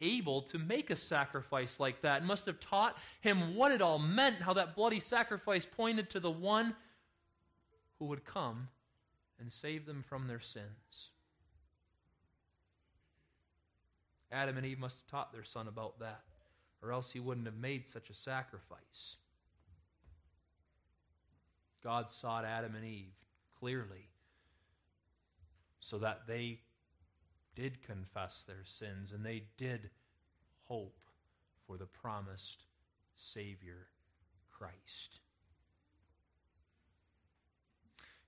Abel 0.00 0.42
to 0.42 0.58
make 0.58 0.90
a 0.90 0.96
sacrifice 0.96 1.80
like 1.80 2.02
that, 2.02 2.24
must 2.24 2.46
have 2.46 2.60
taught 2.60 2.96
him 3.20 3.56
what 3.56 3.72
it 3.72 3.80
all 3.80 3.98
meant, 3.98 4.42
how 4.42 4.52
that 4.52 4.76
bloody 4.76 5.00
sacrifice 5.00 5.66
pointed 5.66 6.10
to 6.10 6.20
the 6.20 6.30
one 6.30 6.74
who 7.98 8.04
would 8.06 8.24
come 8.24 8.68
and 9.40 9.50
save 9.50 9.86
them 9.86 10.04
from 10.06 10.26
their 10.26 10.40
sins. 10.40 11.10
Adam 14.32 14.56
and 14.56 14.66
Eve 14.66 14.78
must 14.78 15.00
have 15.00 15.06
taught 15.06 15.32
their 15.32 15.44
son 15.44 15.68
about 15.68 15.98
that, 16.00 16.22
or 16.82 16.92
else 16.92 17.12
he 17.12 17.20
wouldn't 17.20 17.46
have 17.46 17.56
made 17.56 17.86
such 17.86 18.10
a 18.10 18.14
sacrifice. 18.14 19.16
God 21.82 22.10
sought 22.10 22.44
Adam 22.44 22.74
and 22.74 22.84
Eve 22.84 23.14
clearly 23.58 24.08
so 25.78 25.98
that 25.98 26.22
they 26.26 26.58
did 27.54 27.80
confess 27.82 28.44
their 28.46 28.64
sins 28.64 29.12
and 29.12 29.24
they 29.24 29.44
did 29.56 29.90
hope 30.64 30.98
for 31.66 31.76
the 31.76 31.86
promised 31.86 32.64
Savior, 33.14 33.86
Christ. 34.50 35.20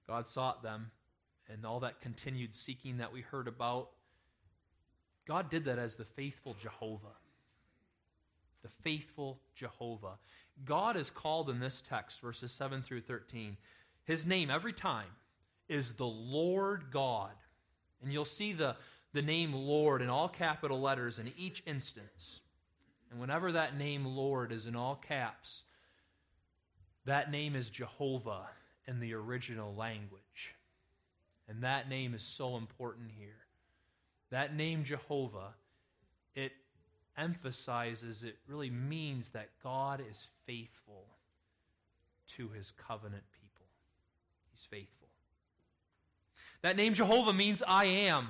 God 0.06 0.26
sought 0.26 0.62
them, 0.62 0.90
and 1.48 1.66
all 1.66 1.80
that 1.80 2.00
continued 2.00 2.54
seeking 2.54 2.98
that 2.98 3.12
we 3.12 3.20
heard 3.20 3.46
about, 3.46 3.90
God 5.29 5.51
did 5.51 5.67
that 5.67 5.79
as 5.79 5.95
the 5.95 6.07
faithful 6.07 6.57
Jehovah. 6.61 7.14
The 8.62 8.71
faithful 8.83 9.38
Jehovah. 9.55 10.14
God 10.64 10.97
is 10.97 11.11
called 11.11 11.51
in 11.51 11.61
this 11.61 11.83
text, 11.87 12.21
verses 12.21 12.51
7 12.51 12.81
through 12.81 13.03
13. 13.03 13.59
His 14.05 14.25
name 14.25 14.51
every 14.51 14.73
time 14.73 15.11
is 15.69 15.93
the 15.93 16.07
Lord 16.07 16.87
God. 16.91 17.33
And 18.03 18.11
you'll 18.11 18.25
see 18.25 18.55
the, 18.55 18.77
the 19.12 19.21
name 19.21 19.53
Lord 19.53 20.01
in 20.01 20.09
all 20.09 20.31
capital 20.31 20.81
letters 20.81 21.19
in 21.19 21.31
each 21.37 21.62
instance. 21.67 22.41
And 23.11 23.21
whenever 23.21 23.53
that 23.53 23.77
name 23.77 24.07
Lord 24.07 24.51
is 24.51 24.67
in 24.67 24.75
all 24.75 24.97
caps, 24.97 25.64
that 27.05 27.31
name 27.31 27.55
is 27.55 27.69
Jehovah 27.69 28.49
in 28.87 28.99
the 28.99 29.12
original 29.12 29.75
language. 29.75 30.55
And 31.49 31.62
that 31.62 31.88
name 31.88 32.14
is 32.14 32.23
so 32.23 32.57
important 32.57 33.11
here. 33.19 33.37
That 34.31 34.55
name 34.55 34.85
Jehovah, 34.85 35.55
it 36.35 36.53
emphasizes, 37.17 38.23
it 38.23 38.37
really 38.47 38.71
means 38.71 39.31
that 39.31 39.49
God 39.62 40.03
is 40.09 40.27
faithful 40.47 41.07
to 42.37 42.49
his 42.51 42.73
covenant 42.73 43.25
people. 43.33 43.67
He's 44.51 44.64
faithful. 44.64 45.09
That 46.62 46.77
name 46.77 46.95
Jehovah 46.95 47.33
means 47.33 47.62
I 47.67 47.85
am. 47.87 48.29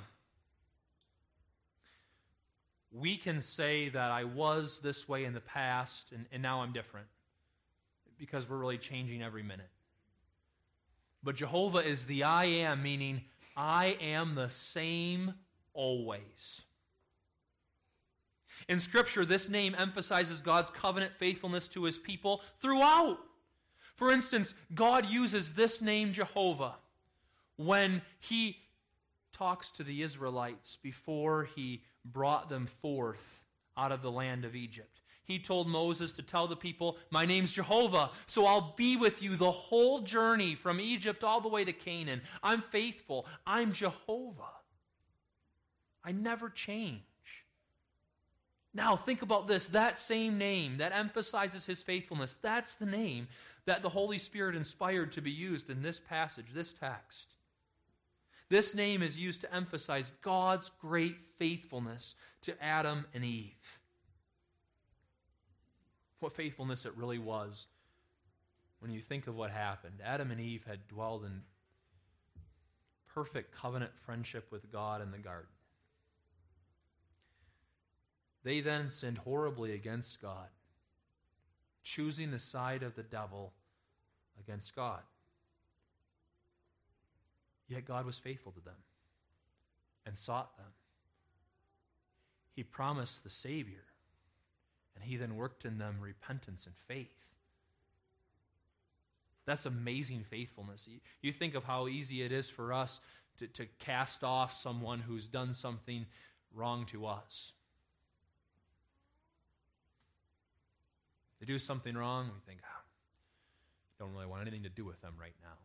We 2.93 3.17
can 3.17 3.41
say 3.41 3.89
that 3.91 4.11
I 4.11 4.25
was 4.25 4.81
this 4.81 5.09
way 5.09 5.25
in 5.25 5.35
the 5.35 5.41
past 5.41 6.13
and, 6.13 6.27
and 6.33 6.43
now 6.43 6.63
I'm 6.63 6.73
different 6.73 7.07
because 8.19 8.49
we're 8.49 8.57
really 8.57 8.79
changing 8.79 9.23
every 9.23 9.43
minute. 9.43 9.69
But 11.23 11.37
Jehovah 11.37 11.87
is 11.87 12.05
the 12.05 12.25
I 12.25 12.45
am, 12.45 12.83
meaning 12.83 13.23
I 13.57 13.97
am 14.01 14.35
the 14.35 14.49
same 14.49 15.35
always. 15.79 16.63
In 18.69 18.81
Scripture, 18.81 19.25
this 19.25 19.49
name 19.49 19.77
emphasizes 19.79 20.41
God's 20.41 20.71
covenant 20.71 21.13
faithfulness 21.15 21.69
to 21.69 21.85
his 21.85 21.97
people 21.97 22.43
throughout. 22.61 23.19
For 23.95 24.11
instance, 24.11 24.55
God 24.75 25.07
uses 25.07 25.55
this 25.55 25.81
name 25.81 26.13
Jehovah 26.13 26.75
when 27.57 28.03
he 28.19 28.57
talks 29.33 29.71
to 29.73 29.85
the 29.85 30.03
Israelites 30.03 30.77
before 30.83 31.45
he 31.55 31.83
brought 32.05 32.49
them 32.49 32.69
forth 32.83 33.45
out 33.77 33.93
of 33.93 34.03
the 34.03 34.11
land 34.11 34.45
of 34.45 34.57
Egypt. 34.57 35.01
He 35.23 35.39
told 35.39 35.69
Moses 35.69 36.13
to 36.15 36.23
tell 36.23 36.49
the 36.49 36.57
people, 36.57 36.97
My 37.11 37.25
name's 37.25 37.53
Jehovah, 37.53 38.11
so 38.27 38.47
I'll 38.47 38.75
be 38.77 38.97
with 38.97 39.23
you 39.23 39.37
the 39.37 39.51
whole 39.51 40.01
journey 40.01 40.57
from 40.57 40.81
Egypt 40.81 41.23
all 41.23 41.41
the 41.41 41.49
way 41.49 41.65
to 41.65 41.73
Canaan. 41.73 42.23
I'm 42.43 42.63
faithful. 42.63 43.27
I'm 43.47 43.73
Jehovah. 43.73 44.58
I 46.05 46.13
never 46.13 46.49
change. 46.49 47.03
Now, 48.75 48.97
think 48.97 49.23
about 49.23 49.49
this. 49.49 49.69
That 49.69 49.99
same 49.99 50.39
name 50.39 50.79
that 50.79 50.93
emphasizes 50.93 51.67
his 51.67 51.83
faithfulness, 51.83 52.37
that's 52.41 52.75
the 52.75 52.87
name 52.87 53.29
that 53.67 53.83
the 53.83 53.89
Holy 53.89 54.19
Spirit 54.19 54.55
inspired 54.55 55.13
to 55.13 55.21
be 55.21 55.31
used 55.31 55.69
in 55.69 55.83
this 55.83 56.01
passage, 56.01 56.47
this 56.55 56.73
text. 56.73 57.35
This 58.49 58.75
name 58.75 59.03
is 59.03 59.19
used 59.19 59.43
to 59.43 59.55
emphasize 59.55 60.13
God's 60.23 60.71
great 60.81 61.17
faithfulness 61.39 62.15
to 62.43 62.63
Adam 62.63 63.05
and 63.13 63.25
Eve. 63.25 63.79
What 66.21 66.35
faithfulness 66.35 66.87
it 66.87 66.97
really 66.97 67.19
was 67.19 67.67
when 68.81 68.91
you 68.91 69.01
think 69.01 69.27
of 69.27 69.37
what 69.37 69.51
happened. 69.51 70.01
Adam 70.03 70.31
and 70.31 70.41
Eve 70.41 70.65
had 70.67 70.89
dwelled 70.89 71.25
in 71.25 71.43
perfect 73.13 73.55
covenant 73.55 73.93
friendship 74.07 74.51
with 74.51 74.71
God 74.73 75.03
in 75.03 75.11
the 75.11 75.19
garden. 75.19 75.51
They 78.49 78.61
then 78.61 78.89
sinned 78.89 79.19
horribly 79.19 79.75
against 79.75 80.23
God, 80.23 80.49
choosing 81.85 82.31
the 82.31 82.39
side 82.39 82.83
of 82.83 82.97
the 82.97 83.03
devil 83.03 83.53
against 84.41 84.75
God. 84.75 85.03
Yet 87.69 87.85
God 87.85 88.07
was 88.07 88.19
faithful 88.19 88.53
to 88.53 88.61
them 88.65 88.79
and 90.07 90.17
sought 90.17 90.57
them. 90.57 90.69
He 92.57 92.63
promised 92.63 93.23
the 93.23 93.29
Savior, 93.29 93.85
and 94.95 95.05
He 95.05 95.19
then 95.19 95.37
worked 95.37 95.67
in 95.67 95.77
them 95.77 95.97
repentance 96.01 96.65
and 96.65 96.75
faith. 96.87 97.29
That's 99.45 99.67
amazing 99.67 100.25
faithfulness. 100.31 100.89
You 101.21 101.33
think 101.35 101.55
of 101.55 101.65
how 101.65 101.87
easy 101.87 102.23
it 102.23 102.33
is 102.33 102.49
for 102.49 102.73
us 102.73 102.99
to, 103.41 103.47
to 103.47 103.67
cast 103.79 104.25
off 104.25 104.55
someone 104.55 105.01
who's 105.01 105.29
done 105.29 105.53
something 105.53 106.07
wrong 106.55 106.87
to 106.93 107.05
us. 107.05 107.53
They 111.41 111.47
do 111.47 111.59
something 111.59 111.97
wrong, 111.97 112.31
we 112.35 112.41
think, 112.47 112.61
oh, 112.65 112.85
don't 113.99 114.13
really 114.13 114.27
want 114.27 114.43
anything 114.43 114.65
to 114.65 114.69
do 114.69 114.85
with 114.85 115.01
them 115.01 115.15
right 115.21 115.35
now. 115.43 115.57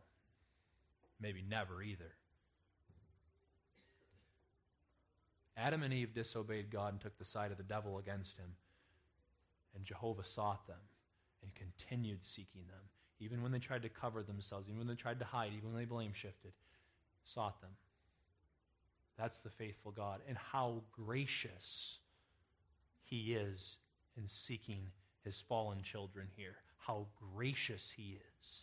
Maybe 1.20 1.42
never 1.48 1.82
either. 1.82 2.12
Adam 5.56 5.82
and 5.82 5.94
Eve 5.94 6.12
disobeyed 6.14 6.70
God 6.70 6.92
and 6.92 7.00
took 7.00 7.16
the 7.18 7.24
side 7.24 7.52
of 7.52 7.56
the 7.56 7.62
devil 7.62 7.98
against 7.98 8.36
him, 8.36 8.56
and 9.74 9.84
Jehovah 9.84 10.24
sought 10.24 10.66
them. 10.66 10.80
and 11.44 11.54
continued 11.54 12.22
seeking 12.24 12.62
them, 12.66 12.80
even 13.20 13.42
when 13.42 13.52
they 13.52 13.58
tried 13.58 13.82
to 13.82 13.88
cover 13.88 14.22
themselves, 14.22 14.68
even 14.68 14.78
when 14.78 14.88
they 14.88 14.94
tried 14.94 15.18
to 15.18 15.24
hide, 15.24 15.52
even 15.56 15.70
when 15.70 15.78
they 15.78 15.84
blame 15.84 16.12
shifted, 16.12 16.52
sought 17.24 17.60
them. 17.60 17.70
That's 19.18 19.40
the 19.40 19.50
faithful 19.50 19.92
God. 19.92 20.20
And 20.26 20.36
how 20.36 20.82
gracious 20.90 21.98
He 23.04 23.34
is 23.34 23.76
in 24.16 24.26
seeking 24.26 24.88
His 25.24 25.40
fallen 25.40 25.82
children 25.82 26.28
here. 26.36 26.56
How 26.78 27.06
gracious 27.34 27.92
He 27.96 28.18
is. 28.40 28.62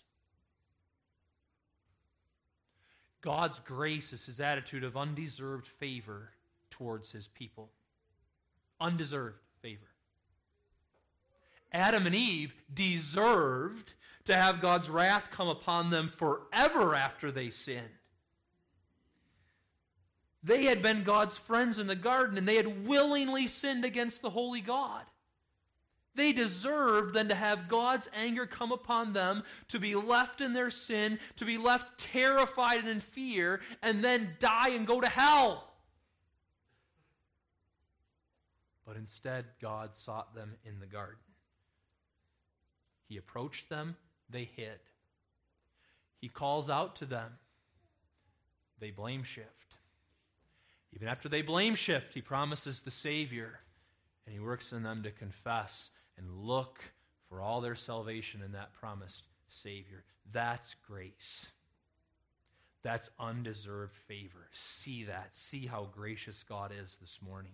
God's 3.21 3.59
grace 3.59 4.13
is 4.13 4.25
His 4.25 4.39
attitude 4.39 4.83
of 4.83 4.95
undeserved 4.95 5.67
favor 5.67 6.29
towards 6.69 7.11
His 7.11 7.27
people. 7.27 7.71
Undeserved 8.79 9.39
favor. 9.61 9.87
Adam 11.71 12.05
and 12.05 12.15
Eve 12.15 12.53
deserved 12.73 13.93
to 14.25 14.35
have 14.35 14.61
God's 14.61 14.89
wrath 14.89 15.29
come 15.31 15.47
upon 15.47 15.89
them 15.89 16.09
forever 16.09 16.95
after 16.95 17.31
they 17.31 17.49
sinned. 17.49 17.85
They 20.43 20.63
had 20.63 20.81
been 20.81 21.03
God's 21.03 21.37
friends 21.37 21.79
in 21.79 21.87
the 21.87 21.95
garden 21.95 22.37
and 22.37 22.47
they 22.47 22.55
had 22.55 22.87
willingly 22.87 23.47
sinned 23.47 23.85
against 23.85 24.21
the 24.21 24.31
holy 24.31 24.61
God. 24.61 25.03
They 26.13 26.33
deserve 26.33 27.13
then 27.13 27.29
to 27.29 27.35
have 27.35 27.69
God's 27.69 28.09
anger 28.13 28.45
come 28.45 28.71
upon 28.71 29.13
them, 29.13 29.43
to 29.69 29.79
be 29.79 29.95
left 29.95 30.41
in 30.41 30.53
their 30.53 30.69
sin, 30.69 31.19
to 31.37 31.45
be 31.45 31.57
left 31.57 31.97
terrified 31.97 32.79
and 32.79 32.89
in 32.89 32.99
fear, 32.99 33.61
and 33.81 34.03
then 34.03 34.35
die 34.39 34.71
and 34.71 34.85
go 34.85 34.99
to 34.99 35.07
hell. 35.07 35.71
But 38.85 38.97
instead, 38.97 39.45
God 39.61 39.95
sought 39.95 40.35
them 40.35 40.55
in 40.65 40.79
the 40.81 40.85
garden. 40.85 41.15
He 43.07 43.15
approached 43.15 43.69
them, 43.69 43.95
they 44.29 44.49
hid. 44.55 44.79
He 46.19 46.27
calls 46.27 46.69
out 46.69 46.97
to 46.97 47.05
them, 47.05 47.31
they 48.79 48.91
blame 48.91 49.23
shift. 49.23 49.75
Even 50.93 51.07
after 51.07 51.29
they 51.29 51.41
blame 51.41 51.75
shift, 51.75 52.13
he 52.13 52.21
promises 52.21 52.81
the 52.81 52.91
Savior, 52.91 53.59
and 54.25 54.33
he 54.33 54.41
works 54.41 54.73
in 54.73 54.83
them 54.83 55.03
to 55.03 55.11
confess 55.11 55.89
and 56.17 56.29
look 56.29 56.79
for 57.29 57.41
all 57.41 57.61
their 57.61 57.75
salvation 57.75 58.41
in 58.43 58.51
that 58.53 58.73
promised 58.73 59.23
Savior. 59.47 60.03
That's 60.31 60.75
grace. 60.87 61.47
That's 62.83 63.09
undeserved 63.19 63.95
favor. 64.07 64.47
See 64.53 65.05
that. 65.05 65.35
See 65.35 65.67
how 65.67 65.89
gracious 65.93 66.43
God 66.43 66.71
is 66.77 66.97
this 66.99 67.19
morning. 67.21 67.53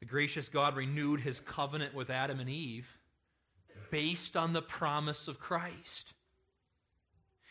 The 0.00 0.06
gracious 0.06 0.48
God 0.48 0.76
renewed 0.76 1.20
his 1.20 1.40
covenant 1.40 1.94
with 1.94 2.10
Adam 2.10 2.40
and 2.40 2.50
Eve 2.50 2.88
based 3.90 4.36
on 4.36 4.52
the 4.52 4.62
promise 4.62 5.28
of 5.28 5.38
Christ. 5.38 6.14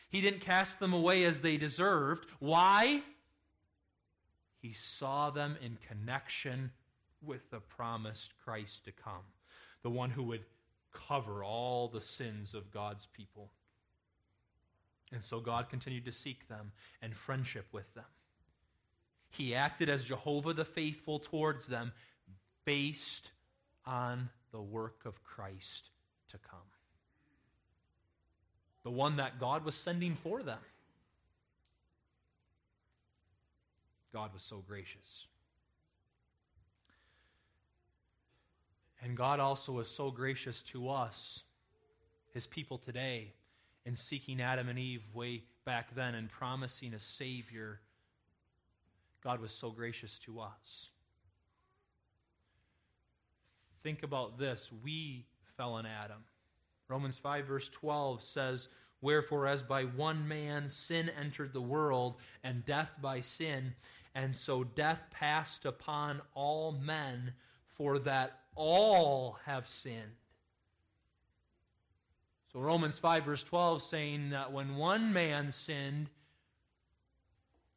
He 0.09 0.19
didn't 0.21 0.41
cast 0.41 0.79
them 0.79 0.93
away 0.93 1.23
as 1.23 1.41
they 1.41 1.57
deserved. 1.57 2.25
Why? 2.39 3.03
He 4.61 4.73
saw 4.73 5.29
them 5.29 5.57
in 5.61 5.77
connection 5.87 6.71
with 7.25 7.49
the 7.51 7.59
promised 7.59 8.33
Christ 8.43 8.85
to 8.85 8.91
come, 8.91 9.25
the 9.83 9.89
one 9.89 10.09
who 10.09 10.23
would 10.23 10.45
cover 10.91 11.43
all 11.43 11.87
the 11.87 12.01
sins 12.01 12.53
of 12.53 12.71
God's 12.71 13.07
people. 13.07 13.51
And 15.11 15.23
so 15.23 15.39
God 15.39 15.69
continued 15.69 16.05
to 16.05 16.11
seek 16.11 16.47
them 16.47 16.71
and 17.01 17.15
friendship 17.15 17.67
with 17.71 17.93
them. 17.93 18.05
He 19.29 19.55
acted 19.55 19.89
as 19.89 20.03
Jehovah 20.03 20.53
the 20.53 20.65
faithful 20.65 21.19
towards 21.19 21.67
them 21.67 21.91
based 22.65 23.31
on 23.85 24.29
the 24.51 24.61
work 24.61 25.05
of 25.05 25.23
Christ 25.23 25.89
to 26.29 26.37
come. 26.37 26.59
The 28.83 28.91
one 28.91 29.17
that 29.17 29.39
God 29.39 29.63
was 29.63 29.75
sending 29.75 30.15
for 30.15 30.43
them. 30.43 30.59
God 34.13 34.33
was 34.33 34.41
so 34.41 34.63
gracious. 34.67 35.27
And 39.01 39.17
God 39.17 39.39
also 39.39 39.71
was 39.71 39.87
so 39.87 40.11
gracious 40.11 40.61
to 40.63 40.89
us, 40.89 41.43
his 42.33 42.45
people 42.45 42.77
today, 42.77 43.33
in 43.85 43.95
seeking 43.95 44.39
Adam 44.41 44.69
and 44.69 44.77
Eve 44.77 45.03
way 45.13 45.43
back 45.65 45.95
then 45.95 46.13
and 46.13 46.29
promising 46.29 46.93
a 46.93 46.99
Savior. 46.99 47.79
God 49.23 49.41
was 49.41 49.51
so 49.51 49.71
gracious 49.71 50.19
to 50.19 50.39
us. 50.39 50.89
Think 53.83 54.03
about 54.03 54.37
this. 54.37 54.71
We 54.83 55.25
fell 55.57 55.77
in 55.77 55.85
Adam. 55.87 56.23
Romans 56.87 57.17
5, 57.17 57.45
verse 57.45 57.69
12 57.69 58.21
says, 58.21 58.67
Wherefore, 59.01 59.47
as 59.47 59.63
by 59.63 59.83
one 59.83 60.27
man 60.27 60.69
sin 60.69 61.09
entered 61.09 61.53
the 61.53 61.61
world, 61.61 62.15
and 62.43 62.63
death 62.65 62.91
by 63.01 63.21
sin, 63.21 63.73
and 64.13 64.35
so 64.35 64.63
death 64.63 65.01
passed 65.09 65.65
upon 65.65 66.21
all 66.35 66.71
men, 66.71 67.33
for 67.65 67.97
that 67.99 68.40
all 68.55 69.37
have 69.45 69.67
sinned. 69.67 70.15
So 72.53 72.59
Romans 72.59 72.99
5, 72.99 73.25
verse 73.25 73.43
12, 73.43 73.81
saying 73.81 74.29
that 74.31 74.51
when 74.51 74.75
one 74.75 75.13
man 75.13 75.51
sinned, 75.51 76.09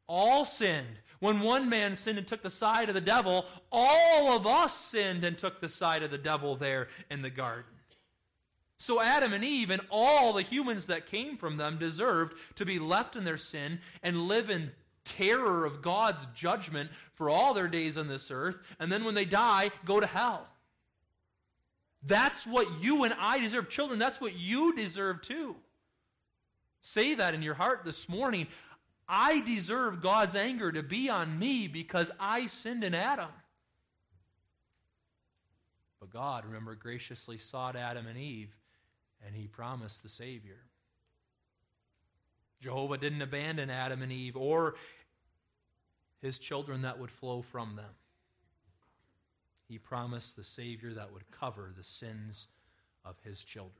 all 0.07 0.45
sinned. 0.45 0.99
When 1.19 1.39
one 1.39 1.69
man 1.69 1.95
sinned 1.95 2.17
and 2.17 2.27
took 2.27 2.43
the 2.43 2.49
side 2.49 2.89
of 2.89 2.95
the 2.95 3.01
devil, 3.01 3.45
all 3.71 4.35
of 4.35 4.45
us 4.45 4.75
sinned 4.75 5.23
and 5.23 5.37
took 5.37 5.61
the 5.61 5.69
side 5.69 6.03
of 6.03 6.11
the 6.11 6.17
devil 6.17 6.55
there 6.55 6.89
in 7.09 7.21
the 7.21 7.29
garden. 7.29 7.71
So 8.77 9.01
Adam 9.01 9.33
and 9.33 9.43
Eve 9.43 9.69
and 9.69 9.81
all 9.89 10.33
the 10.33 10.41
humans 10.41 10.87
that 10.87 11.07
came 11.07 11.37
from 11.37 11.57
them 11.57 11.77
deserved 11.77 12.35
to 12.55 12.65
be 12.65 12.77
left 12.77 13.15
in 13.15 13.23
their 13.23 13.37
sin 13.37 13.79
and 14.03 14.27
live 14.27 14.49
in 14.49 14.71
terror 15.05 15.65
of 15.65 15.81
God's 15.81 16.27
judgment 16.35 16.89
for 17.13 17.29
all 17.29 17.53
their 17.53 17.67
days 17.67 17.97
on 17.97 18.07
this 18.07 18.29
earth, 18.29 18.59
and 18.79 18.91
then 18.91 19.05
when 19.05 19.15
they 19.15 19.25
die, 19.25 19.71
go 19.85 19.99
to 19.99 20.07
hell. 20.07 20.47
That's 22.07 22.45
what 22.45 22.67
you 22.81 23.03
and 23.03 23.15
I 23.19 23.39
deserve. 23.39 23.69
Children, 23.69 23.99
that's 23.99 24.21
what 24.21 24.35
you 24.35 24.75
deserve 24.75 25.21
too. 25.21 25.55
Say 26.81 27.15
that 27.15 27.33
in 27.33 27.41
your 27.41 27.55
heart 27.55 27.81
this 27.83 28.07
morning. 28.07 28.47
I 29.07 29.41
deserve 29.41 30.01
God's 30.01 30.35
anger 30.35 30.71
to 30.71 30.83
be 30.83 31.09
on 31.09 31.37
me 31.37 31.67
because 31.67 32.11
I 32.19 32.47
sinned 32.47 32.83
in 32.83 32.93
Adam. 32.93 33.29
But 35.99 36.11
God, 36.11 36.45
remember, 36.45 36.75
graciously 36.75 37.37
sought 37.37 37.75
Adam 37.75 38.07
and 38.07 38.17
Eve, 38.17 38.55
and 39.25 39.35
he 39.35 39.47
promised 39.47 40.03
the 40.03 40.09
Savior. 40.09 40.59
Jehovah 42.61 42.97
didn't 42.97 43.21
abandon 43.21 43.69
Adam 43.69 44.01
and 44.01 44.11
Eve 44.11 44.37
or 44.37 44.75
his 46.21 46.37
children 46.37 46.81
that 46.83 46.99
would 46.99 47.11
flow 47.11 47.41
from 47.41 47.75
them. 47.75 47.85
He 49.67 49.77
promised 49.77 50.35
the 50.35 50.43
Savior 50.43 50.93
that 50.93 51.11
would 51.11 51.29
cover 51.31 51.71
the 51.75 51.83
sins 51.83 52.47
of 53.03 53.15
his 53.23 53.43
children. 53.43 53.73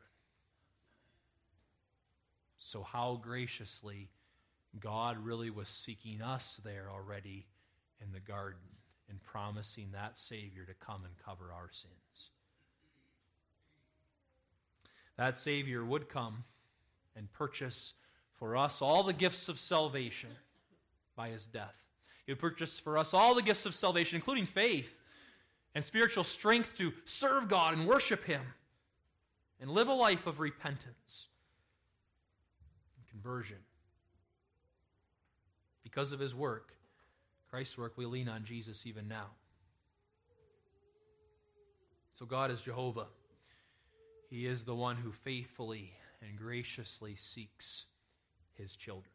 So, 2.57 2.81
how 2.81 3.19
graciously 3.21 4.09
God 4.79 5.17
really 5.23 5.49
was 5.49 5.67
seeking 5.67 6.21
us 6.21 6.59
there 6.63 6.89
already 6.91 7.45
in 8.01 8.11
the 8.11 8.19
garden 8.19 8.59
and 9.09 9.21
promising 9.23 9.89
that 9.93 10.17
Savior 10.17 10.65
to 10.65 10.73
come 10.73 11.03
and 11.05 11.13
cover 11.23 11.51
our 11.53 11.69
sins. 11.71 12.31
That 15.17 15.37
Savior 15.37 15.85
would 15.85 16.09
come 16.09 16.43
and 17.15 17.31
purchase 17.31 17.93
for 18.39 18.57
us 18.57 18.81
all 18.81 19.03
the 19.03 19.13
gifts 19.13 19.47
of 19.47 19.59
salvation 19.59 20.31
by 21.15 21.29
his 21.29 21.45
death. 21.45 21.75
He 22.25 22.31
would 22.31 22.39
purchase 22.39 22.79
for 22.79 22.97
us 22.97 23.13
all 23.13 23.35
the 23.35 23.41
gifts 23.41 23.65
of 23.65 23.73
salvation, 23.73 24.15
including 24.15 24.45
faith 24.45 24.89
and 25.75 25.83
spiritual 25.83 26.23
strength 26.23 26.75
to 26.77 26.93
serve 27.03 27.49
God 27.49 27.77
and 27.77 27.85
worship 27.85 28.23
him 28.23 28.41
and 29.61 29.69
live 29.69 29.89
a 29.89 29.93
life 29.93 30.25
of 30.25 30.39
repentance 30.39 31.27
and 32.97 33.07
conversion. 33.09 33.57
Because 35.83 36.13
of 36.13 36.19
his 36.19 36.33
work, 36.33 36.73
Christ's 37.49 37.77
work, 37.77 37.93
we 37.97 38.05
lean 38.05 38.29
on 38.29 38.45
Jesus 38.45 38.85
even 38.85 39.07
now. 39.07 39.27
So 42.13 42.25
God 42.25 42.49
is 42.49 42.61
Jehovah. 42.61 43.07
He 44.29 44.47
is 44.47 44.63
the 44.63 44.75
one 44.75 44.95
who 44.95 45.11
faithfully 45.11 45.91
and 46.21 46.37
graciously 46.37 47.15
seeks 47.15 47.85
his 48.53 48.75
children. 48.75 49.11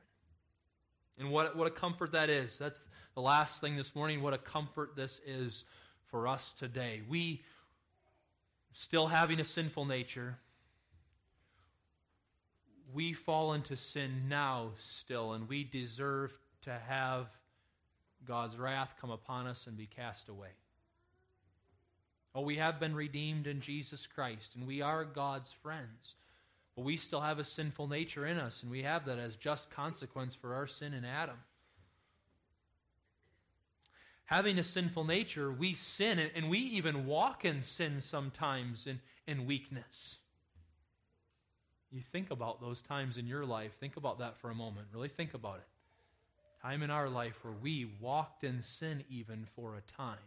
And 1.19 1.31
what, 1.31 1.57
what 1.57 1.67
a 1.67 1.71
comfort 1.71 2.13
that 2.13 2.29
is. 2.31 2.59
That's 2.59 2.83
the 3.15 3.21
last 3.21 3.61
thing 3.61 3.77
this 3.77 3.95
morning. 3.95 4.23
What 4.23 4.35
a 4.35 4.39
comfort 4.39 4.97
this 4.97 5.21
is 5.27 5.65
for 6.09 6.29
us 6.29 6.53
today. 6.53 7.03
We, 7.09 7.43
still 8.73 9.09
having 9.09 9.41
a 9.41 9.45
sinful 9.45 9.85
nature, 9.85 10.39
we 12.93 13.13
fall 13.13 13.53
into 13.53 13.77
sin 13.77 14.29
now 14.29 14.71
still, 14.79 15.33
and 15.33 15.49
we 15.49 15.65
deserve 15.65 16.33
to 16.63 16.73
have 16.89 17.27
God's 18.27 18.57
wrath 18.57 18.95
come 19.01 19.11
upon 19.11 19.47
us 19.47 19.67
and 19.67 19.77
be 19.77 19.87
cast 19.87 20.29
away. 20.29 20.51
Oh, 22.35 22.43
we 22.43 22.57
have 22.57 22.79
been 22.79 22.95
redeemed 22.95 23.47
in 23.47 23.61
Jesus 23.61 24.07
Christ, 24.07 24.55
and 24.55 24.67
we 24.67 24.83
are 24.83 25.05
God's 25.05 25.53
friends. 25.53 26.15
But 26.77 26.85
we 26.85 26.97
still 26.97 27.21
have 27.21 27.39
a 27.39 27.45
sinful 27.45 27.89
nature 27.89 28.25
in 28.25 28.39
us, 28.39 28.63
and 28.63 28.71
we 28.71 28.83
have 28.83 29.05
that 29.07 29.19
as 29.19 29.35
just 29.35 29.71
consequence 29.71 30.35
for 30.35 30.55
our 30.55 30.67
sin 30.67 30.95
in 30.95 31.05
Adam. 31.05 31.37
Having 34.31 34.61
a 34.61 34.63
sinful 34.63 35.03
nature, 35.03 35.51
we 35.51 35.75
sin, 35.75 36.21
and 36.21 36.49
we 36.49 36.59
even 36.59 37.05
walk 37.05 37.45
in 37.45 37.63
sin 37.63 38.01
sometimes 38.01 38.87
in, 38.87 39.01
in 39.27 39.45
weakness. 39.45 40.19
You 41.91 42.01
think 42.01 42.31
about 42.31 42.61
those 42.61 42.81
times 42.81 43.17
in 43.17 43.27
your 43.27 43.45
life. 43.45 43.73
Think 43.81 43.97
about 43.97 44.21
that 44.21 44.37
for 44.37 44.49
a 44.49 44.55
moment. 44.55 44.87
Really 44.95 45.09
think 45.09 45.35
about 45.35 45.57
it. 45.57 45.67
Time 46.63 46.85
in 46.85 46.91
our 46.91 47.09
life 47.09 47.41
where 47.43 47.55
we 47.61 47.91
walked 47.99 48.45
in 48.45 48.63
sin 48.63 49.03
even 49.11 49.49
for 49.57 49.75
a 49.75 49.81
time. 49.97 50.19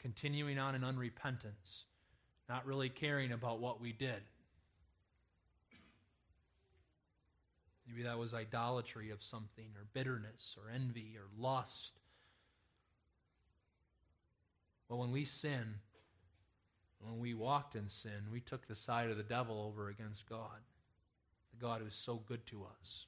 Continuing 0.00 0.58
on 0.58 0.74
in 0.74 0.80
unrepentance, 0.80 1.84
not 2.48 2.66
really 2.66 2.88
caring 2.88 3.30
about 3.30 3.60
what 3.60 3.80
we 3.80 3.92
did. 3.92 4.20
Maybe 7.90 8.04
that 8.04 8.18
was 8.18 8.34
idolatry 8.34 9.10
of 9.10 9.22
something, 9.22 9.66
or 9.76 9.84
bitterness, 9.92 10.56
or 10.56 10.70
envy, 10.72 11.16
or 11.16 11.26
lust. 11.36 11.98
But 14.88 14.96
when 14.96 15.10
we 15.10 15.24
sin, 15.24 15.74
when 17.00 17.18
we 17.18 17.34
walked 17.34 17.74
in 17.74 17.88
sin, 17.88 18.28
we 18.30 18.40
took 18.40 18.68
the 18.68 18.76
side 18.76 19.10
of 19.10 19.16
the 19.16 19.24
devil 19.24 19.60
over 19.66 19.88
against 19.88 20.28
God, 20.28 20.60
the 21.52 21.60
God 21.60 21.80
who 21.80 21.88
is 21.88 21.94
so 21.94 22.16
good 22.26 22.46
to 22.46 22.64
us. 22.80 23.06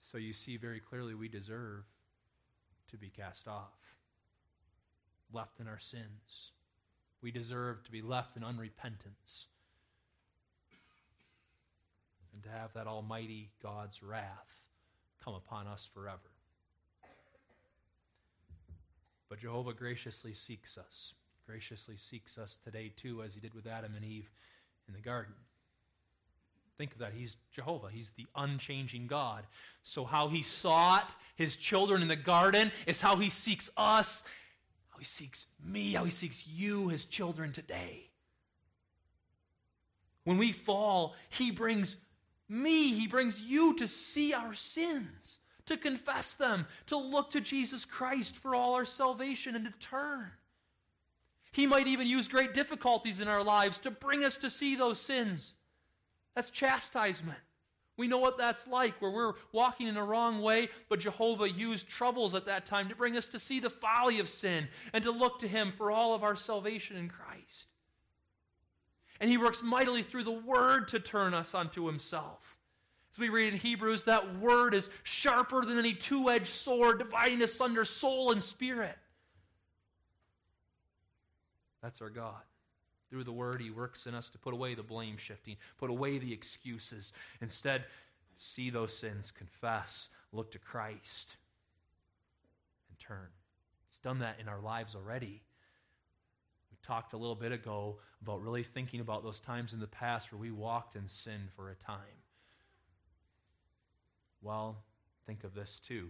So 0.00 0.18
you 0.18 0.32
see 0.32 0.56
very 0.56 0.80
clearly 0.80 1.14
we 1.14 1.28
deserve 1.28 1.84
to 2.90 2.96
be 2.96 3.10
cast 3.10 3.46
off, 3.46 3.96
left 5.32 5.60
in 5.60 5.68
our 5.68 5.78
sins. 5.78 6.52
We 7.20 7.30
deserve 7.30 7.84
to 7.84 7.92
be 7.92 8.02
left 8.02 8.36
in 8.36 8.42
unrepentance 8.42 9.46
and 12.38 12.52
to 12.52 12.56
have 12.56 12.72
that 12.74 12.86
Almighty 12.86 13.50
God's 13.60 14.00
wrath 14.00 14.46
come 15.24 15.34
upon 15.34 15.66
us 15.66 15.88
forever. 15.92 16.30
But 19.28 19.40
Jehovah 19.40 19.72
graciously 19.72 20.32
seeks 20.32 20.78
us, 20.78 21.14
graciously 21.46 21.96
seeks 21.96 22.38
us 22.38 22.56
today 22.62 22.92
too, 22.96 23.22
as 23.22 23.34
he 23.34 23.40
did 23.40 23.54
with 23.54 23.66
Adam 23.66 23.92
and 23.96 24.04
Eve 24.04 24.30
in 24.86 24.94
the 24.94 25.00
garden. 25.00 25.34
Think 26.76 26.92
of 26.92 26.98
that. 26.98 27.12
He's 27.12 27.36
Jehovah. 27.50 27.88
He's 27.92 28.10
the 28.10 28.26
unchanging 28.36 29.08
God. 29.08 29.44
So, 29.82 30.04
how 30.04 30.28
he 30.28 30.44
sought 30.44 31.12
his 31.34 31.56
children 31.56 32.02
in 32.02 32.08
the 32.08 32.14
garden 32.14 32.70
is 32.86 33.00
how 33.00 33.16
he 33.16 33.30
seeks 33.30 33.68
us, 33.76 34.22
how 34.90 34.98
he 34.98 35.04
seeks 35.04 35.46
me, 35.64 35.94
how 35.94 36.04
he 36.04 36.12
seeks 36.12 36.46
you, 36.46 36.86
his 36.86 37.04
children 37.04 37.50
today. 37.50 38.10
When 40.22 40.38
we 40.38 40.52
fall, 40.52 41.16
he 41.30 41.50
brings 41.50 41.96
me, 42.48 42.94
he 42.94 43.06
brings 43.06 43.40
you 43.40 43.74
to 43.76 43.86
see 43.86 44.32
our 44.32 44.54
sins 44.54 45.38
to 45.68 45.76
confess 45.76 46.34
them, 46.34 46.66
to 46.86 46.96
look 46.96 47.30
to 47.30 47.40
Jesus 47.40 47.84
Christ 47.84 48.36
for 48.36 48.54
all 48.54 48.74
our 48.74 48.86
salvation, 48.86 49.54
and 49.54 49.66
to 49.66 49.86
turn. 49.86 50.30
He 51.52 51.66
might 51.66 51.86
even 51.86 52.06
use 52.06 52.26
great 52.26 52.54
difficulties 52.54 53.20
in 53.20 53.28
our 53.28 53.44
lives 53.44 53.78
to 53.80 53.90
bring 53.90 54.24
us 54.24 54.38
to 54.38 54.50
see 54.50 54.76
those 54.76 54.98
sins. 54.98 55.54
That's 56.34 56.50
chastisement. 56.50 57.38
We 57.98 58.06
know 58.06 58.18
what 58.18 58.38
that's 58.38 58.68
like, 58.68 59.00
where 59.02 59.10
we're 59.10 59.34
walking 59.52 59.88
in 59.88 59.96
a 59.96 60.04
wrong 60.04 60.40
way, 60.40 60.68
but 60.88 61.00
Jehovah 61.00 61.50
used 61.50 61.88
troubles 61.88 62.34
at 62.34 62.46
that 62.46 62.64
time 62.64 62.88
to 62.88 62.94
bring 62.94 63.16
us 63.16 63.28
to 63.28 63.38
see 63.38 63.58
the 63.60 63.70
folly 63.70 64.20
of 64.20 64.28
sin 64.28 64.68
and 64.92 65.02
to 65.04 65.10
look 65.10 65.40
to 65.40 65.48
Him 65.48 65.72
for 65.72 65.90
all 65.90 66.14
of 66.14 66.22
our 66.22 66.36
salvation 66.36 66.96
in 66.96 67.08
Christ. 67.08 67.27
And 69.20 69.28
He 69.28 69.36
works 69.36 69.62
mightily 69.62 70.02
through 70.02 70.24
the 70.24 70.30
Word 70.30 70.88
to 70.88 71.00
turn 71.00 71.34
us 71.34 71.54
unto 71.54 71.86
Himself. 71.86 72.58
As 73.12 73.18
we 73.18 73.30
read 73.30 73.52
in 73.52 73.58
Hebrews, 73.58 74.04
that 74.04 74.38
word 74.38 74.74
is 74.74 74.90
sharper 75.02 75.64
than 75.64 75.78
any 75.78 75.94
two 75.94 76.28
edged 76.30 76.48
sword, 76.48 76.98
dividing 76.98 77.42
asunder 77.42 77.84
soul 77.84 78.32
and 78.32 78.42
spirit. 78.42 78.96
That's 81.82 82.02
our 82.02 82.10
God. 82.10 82.42
Through 83.10 83.24
the 83.24 83.32
word, 83.32 83.60
He 83.60 83.70
works 83.70 84.06
in 84.06 84.14
us 84.14 84.28
to 84.30 84.38
put 84.38 84.52
away 84.52 84.74
the 84.74 84.82
blame 84.82 85.16
shifting, 85.16 85.56
put 85.78 85.90
away 85.90 86.18
the 86.18 86.32
excuses. 86.32 87.12
Instead, 87.40 87.86
see 88.36 88.68
those 88.68 88.96
sins, 88.96 89.30
confess, 89.30 90.10
look 90.32 90.52
to 90.52 90.58
Christ, 90.58 91.36
and 92.90 92.98
turn. 92.98 93.28
He's 93.88 93.98
done 93.98 94.18
that 94.18 94.38
in 94.38 94.48
our 94.48 94.60
lives 94.60 94.94
already. 94.94 95.40
Talked 96.88 97.12
a 97.12 97.18
little 97.18 97.34
bit 97.34 97.52
ago 97.52 97.98
about 98.22 98.42
really 98.42 98.62
thinking 98.62 99.00
about 99.00 99.22
those 99.22 99.40
times 99.40 99.74
in 99.74 99.78
the 99.78 99.86
past 99.86 100.32
where 100.32 100.40
we 100.40 100.50
walked 100.50 100.96
in 100.96 101.06
sin 101.06 101.50
for 101.54 101.68
a 101.68 101.74
time. 101.74 101.98
Well, 104.40 104.78
think 105.26 105.44
of 105.44 105.52
this 105.52 105.78
too. 105.86 106.08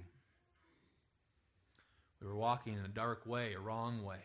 We 2.21 2.29
were 2.29 2.37
walking 2.37 2.75
in 2.75 2.85
a 2.85 2.89
dark 2.89 3.27
way, 3.27 3.55
a 3.55 3.59
wrong 3.61 4.05
way. 4.05 4.21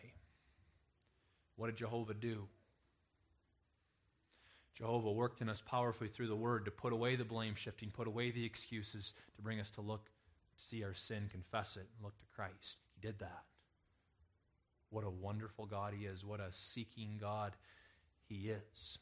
What 1.56 1.66
did 1.66 1.76
Jehovah 1.76 2.14
do? 2.14 2.46
Jehovah 4.76 5.10
worked 5.10 5.40
in 5.40 5.48
us 5.48 5.60
powerfully 5.60 6.08
through 6.08 6.28
the 6.28 6.36
word 6.36 6.66
to 6.66 6.70
put 6.70 6.92
away 6.92 7.16
the 7.16 7.24
blame 7.24 7.56
shifting, 7.56 7.90
put 7.90 8.06
away 8.06 8.30
the 8.30 8.44
excuses, 8.44 9.12
to 9.34 9.42
bring 9.42 9.58
us 9.58 9.72
to 9.72 9.80
look, 9.80 10.08
see 10.56 10.84
our 10.84 10.94
sin, 10.94 11.28
confess 11.32 11.74
it, 11.74 11.88
and 11.96 12.04
look 12.04 12.16
to 12.20 12.26
Christ. 12.32 12.76
He 12.94 13.04
did 13.04 13.18
that. 13.18 13.42
What 14.94 15.04
a 15.04 15.10
wonderful 15.10 15.66
God 15.66 15.92
He 15.98 16.06
is. 16.06 16.24
What 16.24 16.38
a 16.38 16.52
seeking 16.52 17.18
God 17.20 17.56
He 18.28 18.50
is. 18.50 18.98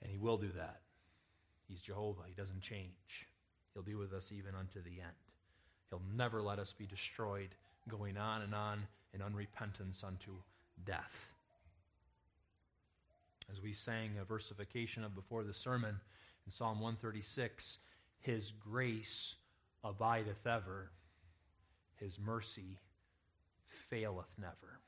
And 0.00 0.08
He 0.12 0.18
will 0.18 0.36
do 0.36 0.50
that. 0.56 0.82
He's 1.66 1.80
Jehovah. 1.80 2.22
He 2.28 2.34
doesn't 2.34 2.60
change. 2.60 3.26
He'll 3.74 3.82
be 3.82 3.96
with 3.96 4.12
us 4.12 4.30
even 4.30 4.54
unto 4.54 4.80
the 4.80 5.00
end. 5.00 5.16
He'll 5.90 6.02
never 6.16 6.40
let 6.40 6.60
us 6.60 6.72
be 6.72 6.86
destroyed, 6.86 7.48
going 7.88 8.16
on 8.16 8.42
and 8.42 8.54
on 8.54 8.86
in 9.12 9.20
unrepentance 9.20 10.04
unto 10.04 10.30
death. 10.86 11.32
As 13.50 13.60
we 13.60 13.72
sang 13.72 14.10
a 14.20 14.24
versification 14.24 15.02
of 15.02 15.16
before 15.16 15.42
the 15.42 15.52
sermon 15.52 15.96
in 16.46 16.52
Psalm 16.52 16.80
136, 16.80 17.78
His 18.20 18.52
grace 18.52 19.34
abideth 19.82 20.46
ever, 20.46 20.92
His 21.96 22.20
mercy 22.20 22.78
faileth 23.90 24.34
never. 24.38 24.80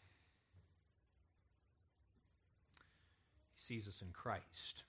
He 3.54 3.58
sees 3.58 3.88
us 3.88 4.02
in 4.02 4.08
Christ. 4.12 4.82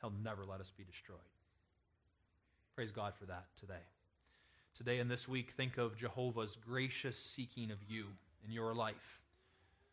He'll 0.00 0.12
never 0.22 0.44
let 0.44 0.60
us 0.60 0.70
be 0.70 0.84
destroyed. 0.84 1.18
Praise 2.74 2.92
God 2.92 3.14
for 3.18 3.26
that 3.26 3.46
today. 3.58 3.74
Today 4.76 4.98
and 4.98 5.10
this 5.10 5.28
week, 5.28 5.52
think 5.56 5.78
of 5.78 5.96
Jehovah's 5.96 6.56
gracious 6.56 7.16
seeking 7.16 7.70
of 7.70 7.78
you 7.88 8.06
in 8.44 8.52
your 8.52 8.74
life. 8.74 9.20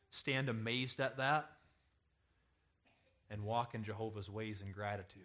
Stand 0.09 0.49
amazed 0.49 0.99
at 0.99 1.17
that 1.17 1.49
and 3.29 3.43
walk 3.43 3.75
in 3.75 3.83
Jehovah's 3.83 4.29
ways 4.29 4.61
in 4.61 4.71
gratitude. 4.71 5.21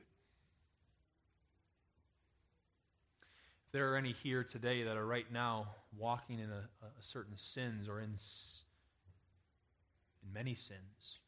There 3.77 3.93
are 3.93 3.97
any 3.99 4.13
here 4.13 4.43
today 4.43 4.85
that 4.85 4.97
are 4.97 5.05
right 5.05 5.31
now 5.31 5.67
walking 5.99 6.39
in 6.39 6.51
a, 6.51 6.65
a 6.99 7.03
certain 7.03 7.37
sins 7.37 7.91
or 7.91 8.01
in, 8.01 8.15
in 10.23 10.33
many 10.33 10.55
sins, 10.55 11.19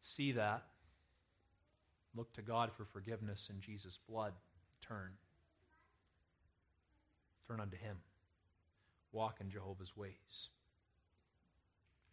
see 0.00 0.32
that. 0.32 0.64
Look 2.16 2.32
to 2.32 2.42
God 2.42 2.72
for 2.76 2.84
forgiveness 2.86 3.48
in 3.48 3.60
Jesus' 3.60 4.00
blood. 4.10 4.32
Turn. 4.80 5.12
Turn 7.46 7.60
unto 7.60 7.76
Him. 7.76 7.98
Walk 9.12 9.36
in 9.40 9.48
Jehovah's 9.48 9.96
ways. 9.96 10.48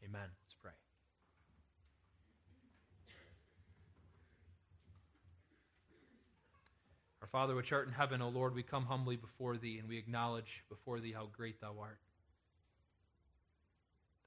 Amen. 0.03 0.29
Let's 0.43 0.53
pray. 0.61 0.82
Father 7.33 7.55
which 7.55 7.73
art 7.73 7.87
in 7.87 7.93
heaven, 7.93 8.21
O 8.21 8.29
Lord, 8.29 8.55
we 8.55 8.63
come 8.63 8.85
humbly 8.85 9.17
before 9.17 9.57
Thee 9.57 9.79
and 9.79 9.89
we 9.89 9.97
acknowledge 9.97 10.63
before 10.69 11.01
Thee 11.01 11.11
how 11.11 11.27
great 11.35 11.59
Thou 11.59 11.75
art. 11.81 11.99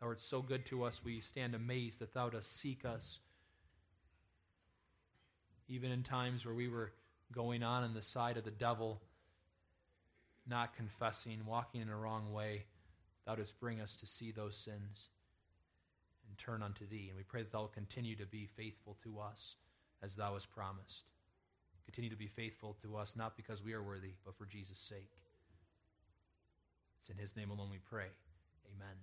Thou 0.00 0.08
art 0.08 0.20
so 0.20 0.42
good 0.42 0.66
to 0.66 0.82
us, 0.82 1.00
we 1.02 1.20
stand 1.20 1.54
amazed 1.54 2.00
that 2.00 2.12
Thou 2.12 2.28
dost 2.28 2.60
seek 2.60 2.84
us 2.84 3.20
even 5.68 5.90
in 5.90 6.02
times 6.02 6.44
where 6.44 6.54
we 6.54 6.68
were 6.68 6.92
going 7.32 7.62
on 7.62 7.84
in 7.84 7.94
the 7.94 8.02
side 8.02 8.36
of 8.36 8.44
the 8.44 8.50
devil, 8.50 9.00
not 10.48 10.76
confessing, 10.76 11.40
walking 11.46 11.80
in 11.80 11.88
a 11.88 11.96
wrong 11.96 12.32
way, 12.32 12.64
thou 13.24 13.34
dost 13.34 13.58
bring 13.58 13.80
us 13.80 13.96
to 13.96 14.06
see 14.06 14.30
those 14.30 14.56
sins 14.56 15.08
and 16.28 16.38
turn 16.38 16.62
unto 16.62 16.86
thee. 16.86 17.06
And 17.08 17.16
we 17.16 17.24
pray 17.24 17.42
that 17.42 17.52
thou 17.52 17.62
will 17.62 17.68
continue 17.68 18.16
to 18.16 18.26
be 18.26 18.48
faithful 18.56 18.96
to 19.02 19.18
us 19.18 19.56
as 20.02 20.14
thou 20.14 20.34
hast 20.34 20.52
promised 20.52 21.04
continue 21.86 22.10
to 22.10 22.16
be 22.16 22.26
faithful 22.26 22.76
to 22.82 22.96
us, 22.96 23.14
not 23.16 23.36
because 23.36 23.62
we 23.62 23.72
are 23.72 23.82
worthy, 23.82 24.12
but 24.24 24.36
for 24.36 24.44
Jesus' 24.44 24.78
sake. 24.78 25.10
It's 26.98 27.08
in 27.08 27.16
his 27.16 27.36
name 27.36 27.50
alone 27.50 27.70
we 27.70 27.78
pray. 27.78 28.08
Amen. 28.74 28.96